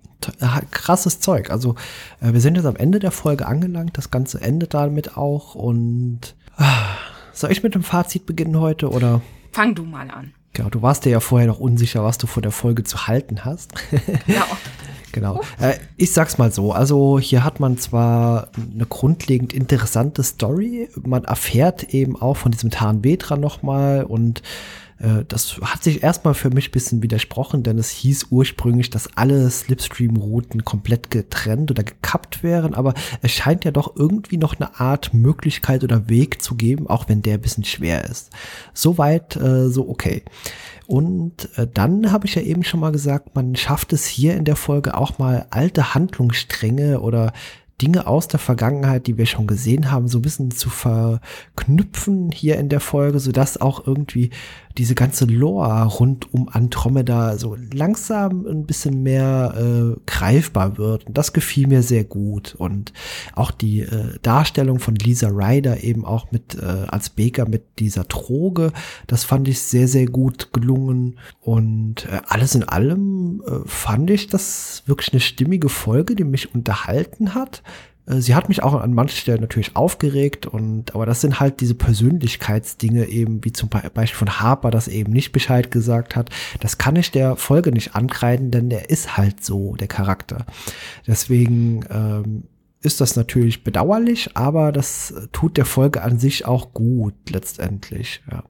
[0.71, 1.49] krasses Zeug.
[1.49, 1.75] Also
[2.21, 3.97] äh, wir sind jetzt am Ende der Folge angelangt.
[3.97, 5.55] Das Ganze endet damit auch.
[5.55, 6.95] Und ah,
[7.33, 9.21] soll ich mit dem Fazit beginnen heute oder?
[9.51, 10.33] Fang du mal an.
[10.53, 13.43] Genau, du warst dir ja vorher noch unsicher, was du vor der Folge zu halten
[13.45, 13.73] hast.
[15.11, 15.37] Genau.
[15.37, 15.41] genau.
[15.59, 16.71] Äh, ich sag's mal so.
[16.73, 20.89] Also hier hat man zwar eine grundlegend interessante Story.
[21.03, 24.41] Man erfährt eben auch von diesem Tarn Betra nochmal und äh,
[25.27, 29.49] das hat sich erstmal für mich ein bisschen widersprochen, denn es hieß ursprünglich, dass alle
[29.49, 35.13] Slipstream-Routen komplett getrennt oder gekappt wären, aber es scheint ja doch irgendwie noch eine Art
[35.13, 38.29] Möglichkeit oder Weg zu geben, auch wenn der ein bisschen schwer ist.
[38.73, 40.23] Soweit, äh, so okay.
[40.87, 44.45] Und äh, dann habe ich ja eben schon mal gesagt, man schafft es hier in
[44.45, 47.33] der Folge auch mal alte Handlungsstränge oder
[47.81, 52.57] Dinge aus der Vergangenheit, die wir schon gesehen haben, so ein bisschen zu verknüpfen hier
[52.57, 54.29] in der Folge, sodass auch irgendwie
[54.77, 61.07] diese ganze Lore rund um Andromeda so langsam ein bisschen mehr äh, greifbar wird.
[61.07, 62.55] Und das gefiel mir sehr gut.
[62.57, 62.93] Und
[63.33, 68.03] auch die äh, Darstellung von Lisa Ryder eben auch mit äh, als Baker mit dieser
[68.03, 68.71] Droge,
[69.07, 71.19] das fand ich sehr, sehr gut gelungen.
[71.41, 76.53] Und äh, alles in allem äh, fand ich das wirklich eine stimmige Folge, die mich
[76.53, 77.63] unterhalten hat.
[78.07, 81.61] Äh, sie hat mich auch an manchen Stellen natürlich aufgeregt und, aber das sind halt
[81.61, 86.29] diese Persönlichkeitsdinge eben, wie zum Beispiel von Harper, das eben nicht Bescheid gesagt hat.
[86.59, 90.45] Das kann ich der Folge nicht ankreiden, denn der ist halt so, der Charakter.
[91.07, 92.43] Deswegen, ähm,
[92.85, 98.21] ist das natürlich bedauerlich, aber das tut der Folge an sich auch gut letztendlich.
[98.31, 98.43] Ja.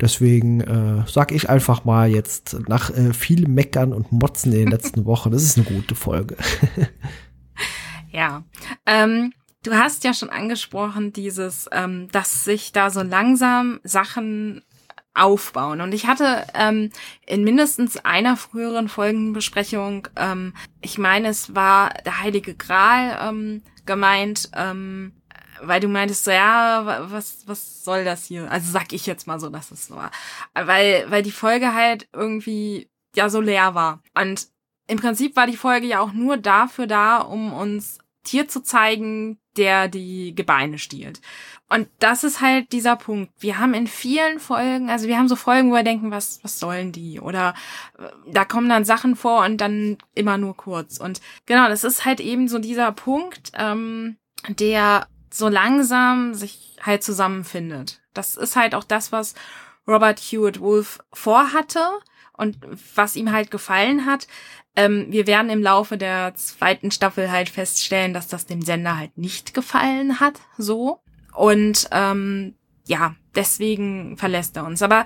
[0.00, 4.70] Deswegen äh, sage ich einfach mal jetzt nach äh, viel Meckern und Motzen in den
[4.70, 6.36] letzten Wochen, das ist eine gute Folge.
[8.10, 8.44] Ja.
[8.86, 9.32] Ähm,
[9.62, 14.62] du hast ja schon angesprochen, dieses, ähm, dass sich da so langsam Sachen
[15.14, 15.80] aufbauen.
[15.80, 16.90] Und ich hatte ähm,
[17.26, 24.50] in mindestens einer früheren Folgenbesprechung, ähm, ich meine, es war der Heilige Gral ähm, gemeint,
[24.54, 25.12] ähm,
[25.60, 28.50] weil du meintest so, ja, was, was soll das hier?
[28.50, 30.12] Also sag ich jetzt mal so, dass es so war.
[30.54, 34.02] Weil, weil die Folge halt irgendwie ja so leer war.
[34.14, 34.46] Und
[34.88, 39.38] im Prinzip war die Folge ja auch nur dafür da, um uns Tier zu zeigen,
[39.56, 41.20] der die Gebeine stiehlt.
[41.68, 43.30] Und das ist halt dieser Punkt.
[43.38, 46.58] Wir haben in vielen Folgen, also wir haben so Folgen, wo wir denken, was, was
[46.58, 47.20] sollen die?
[47.20, 47.54] Oder
[47.98, 50.98] äh, da kommen dann Sachen vor und dann immer nur kurz.
[50.98, 54.16] Und genau, das ist halt eben so dieser Punkt, ähm,
[54.48, 58.00] der so langsam sich halt zusammenfindet.
[58.14, 59.34] Das ist halt auch das, was
[59.86, 61.90] Robert Hewitt Wolf vorhatte
[62.38, 62.56] und
[62.94, 64.26] was ihm halt gefallen hat.
[64.76, 69.18] Ähm, wir werden im Laufe der zweiten Staffel halt feststellen, dass das dem Sender halt
[69.18, 71.00] nicht gefallen hat, so.
[71.34, 72.54] Und ähm,
[72.86, 74.82] ja, deswegen verlässt er uns.
[74.82, 75.04] Aber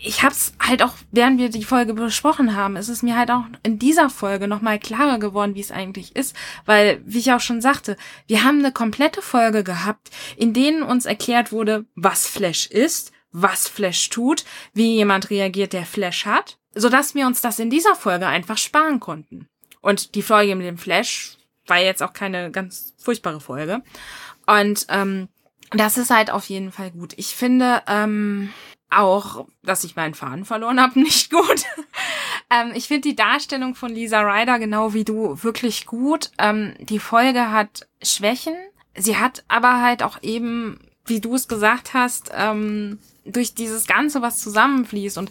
[0.00, 3.44] ich hab's halt auch, während wir die Folge besprochen haben, ist es mir halt auch
[3.64, 6.36] in dieser Folge nochmal klarer geworden, wie es eigentlich ist.
[6.66, 7.96] Weil, wie ich auch schon sagte,
[8.26, 13.68] wir haben eine komplette Folge gehabt, in denen uns erklärt wurde, was Flash ist, was
[13.68, 18.26] Flash tut, wie jemand reagiert, der Flash hat sodass wir uns das in dieser Folge
[18.26, 19.48] einfach sparen konnten.
[19.80, 21.36] Und die Folge mit dem Flash
[21.66, 23.82] war jetzt auch keine ganz furchtbare Folge.
[24.46, 25.28] Und ähm,
[25.70, 27.14] das ist halt auf jeden Fall gut.
[27.16, 28.52] Ich finde ähm,
[28.90, 31.64] auch, dass ich meinen Faden verloren habe, nicht gut.
[32.50, 36.30] ähm, ich finde die Darstellung von Lisa Ryder genau wie du wirklich gut.
[36.38, 38.56] Ähm, die Folge hat Schwächen.
[38.96, 42.98] Sie hat aber halt auch eben, wie du es gesagt hast, ähm,
[43.32, 45.30] durch dieses Ganze, was zusammenfließt und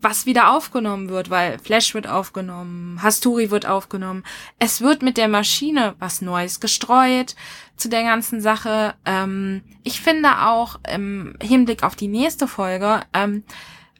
[0.00, 4.24] was wieder aufgenommen wird, weil Flash wird aufgenommen, Hasturi wird aufgenommen.
[4.58, 7.34] Es wird mit der Maschine was Neues gestreut
[7.76, 8.94] zu der ganzen Sache.
[9.04, 13.42] Ähm, ich finde auch im Hinblick auf die nächste Folge, ähm,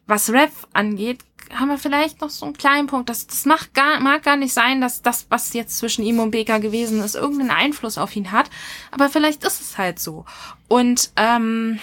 [0.06, 1.18] was Rev angeht,
[1.54, 3.08] haben wir vielleicht noch so einen kleinen Punkt.
[3.08, 6.30] Das, das macht gar, mag gar nicht sein, dass das, was jetzt zwischen ihm und
[6.30, 8.50] Beka gewesen ist, irgendeinen Einfluss auf ihn hat.
[8.90, 10.24] Aber vielleicht ist es halt so.
[10.68, 11.78] Und ähm,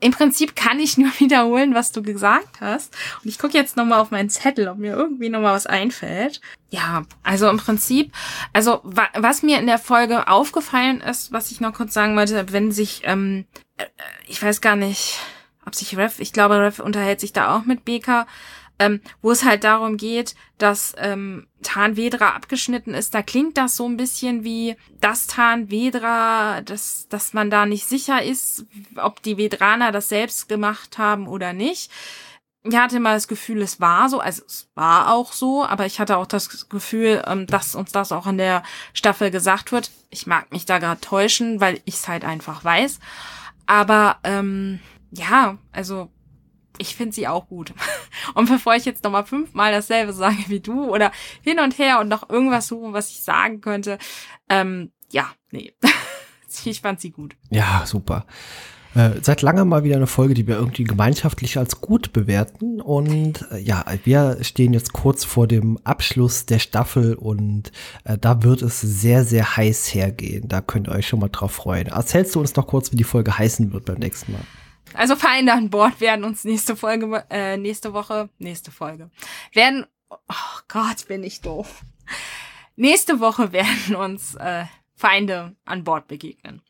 [0.00, 2.94] im Prinzip kann ich nur wiederholen, was du gesagt hast.
[3.22, 6.40] Und ich gucke jetzt nochmal auf meinen Zettel, ob mir irgendwie nochmal was einfällt.
[6.70, 8.12] Ja, also im Prinzip,
[8.52, 12.52] also wa was mir in der Folge aufgefallen ist, was ich noch kurz sagen wollte,
[12.52, 13.44] wenn sich, ähm,
[13.76, 13.86] äh,
[14.26, 15.18] ich weiß gar nicht,
[15.66, 18.26] ob sich Rev, ich glaube, Rev unterhält sich da auch mit Beka,
[18.78, 23.14] ähm, wo es halt darum geht, dass ähm, Tarnvedra abgeschnitten ist.
[23.14, 28.22] Da klingt das so ein bisschen wie das Tarnvedra, dass, dass man da nicht sicher
[28.22, 28.66] ist,
[28.96, 31.90] ob die Vedraner das selbst gemacht haben oder nicht.
[32.66, 36.00] Ich hatte mal das Gefühl, es war so, also es war auch so, aber ich
[36.00, 38.62] hatte auch das Gefühl, ähm, dass uns das auch in der
[38.94, 39.90] Staffel gesagt wird.
[40.08, 43.00] Ich mag mich da gerade täuschen, weil ich es halt einfach weiß.
[43.66, 46.10] Aber ähm, ja, also
[46.78, 47.72] ich finde sie auch gut.
[48.34, 51.12] Und bevor ich jetzt nochmal fünfmal dasselbe sage wie du oder
[51.42, 53.98] hin und her und noch irgendwas suche, was ich sagen könnte,
[54.48, 55.72] ähm, ja, nee.
[56.64, 57.36] ich fand sie gut.
[57.50, 58.26] Ja, super.
[58.94, 62.80] Äh, seit langem mal wieder eine Folge, die wir irgendwie gemeinschaftlich als gut bewerten.
[62.80, 67.72] Und äh, ja, wir stehen jetzt kurz vor dem Abschluss der Staffel und
[68.04, 70.48] äh, da wird es sehr, sehr heiß hergehen.
[70.48, 71.88] Da könnt ihr euch schon mal drauf freuen.
[71.88, 74.42] Erzählst du uns noch kurz, wie die Folge heißen wird beim nächsten Mal?
[74.94, 79.10] Also Feinde an Bord werden uns nächste Folge, äh, nächste Woche, nächste Folge,
[79.52, 81.82] werden, oh Gott, bin ich doof.
[82.76, 84.64] Nächste Woche werden uns äh,
[84.94, 86.62] Feinde an Bord begegnen.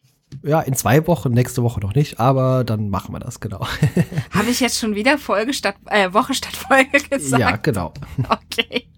[0.43, 3.66] Ja, in zwei Wochen, nächste Woche noch nicht, aber dann machen wir das, genau.
[4.31, 7.41] Habe ich jetzt schon wieder Folge statt, äh, Woche statt Folge gesagt?
[7.41, 7.95] Ja, genau.
[8.29, 8.89] Okay.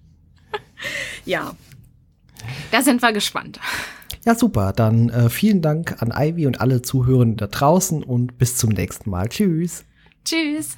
[1.24, 1.54] ja.
[2.70, 3.60] Da sind wir gespannt.
[4.26, 4.72] Ja, super.
[4.72, 9.08] Dann äh, vielen Dank an Ivy und alle Zuhörenden da draußen und bis zum nächsten
[9.08, 9.28] Mal.
[9.28, 9.84] Tschüss.
[10.24, 10.76] Tschüss.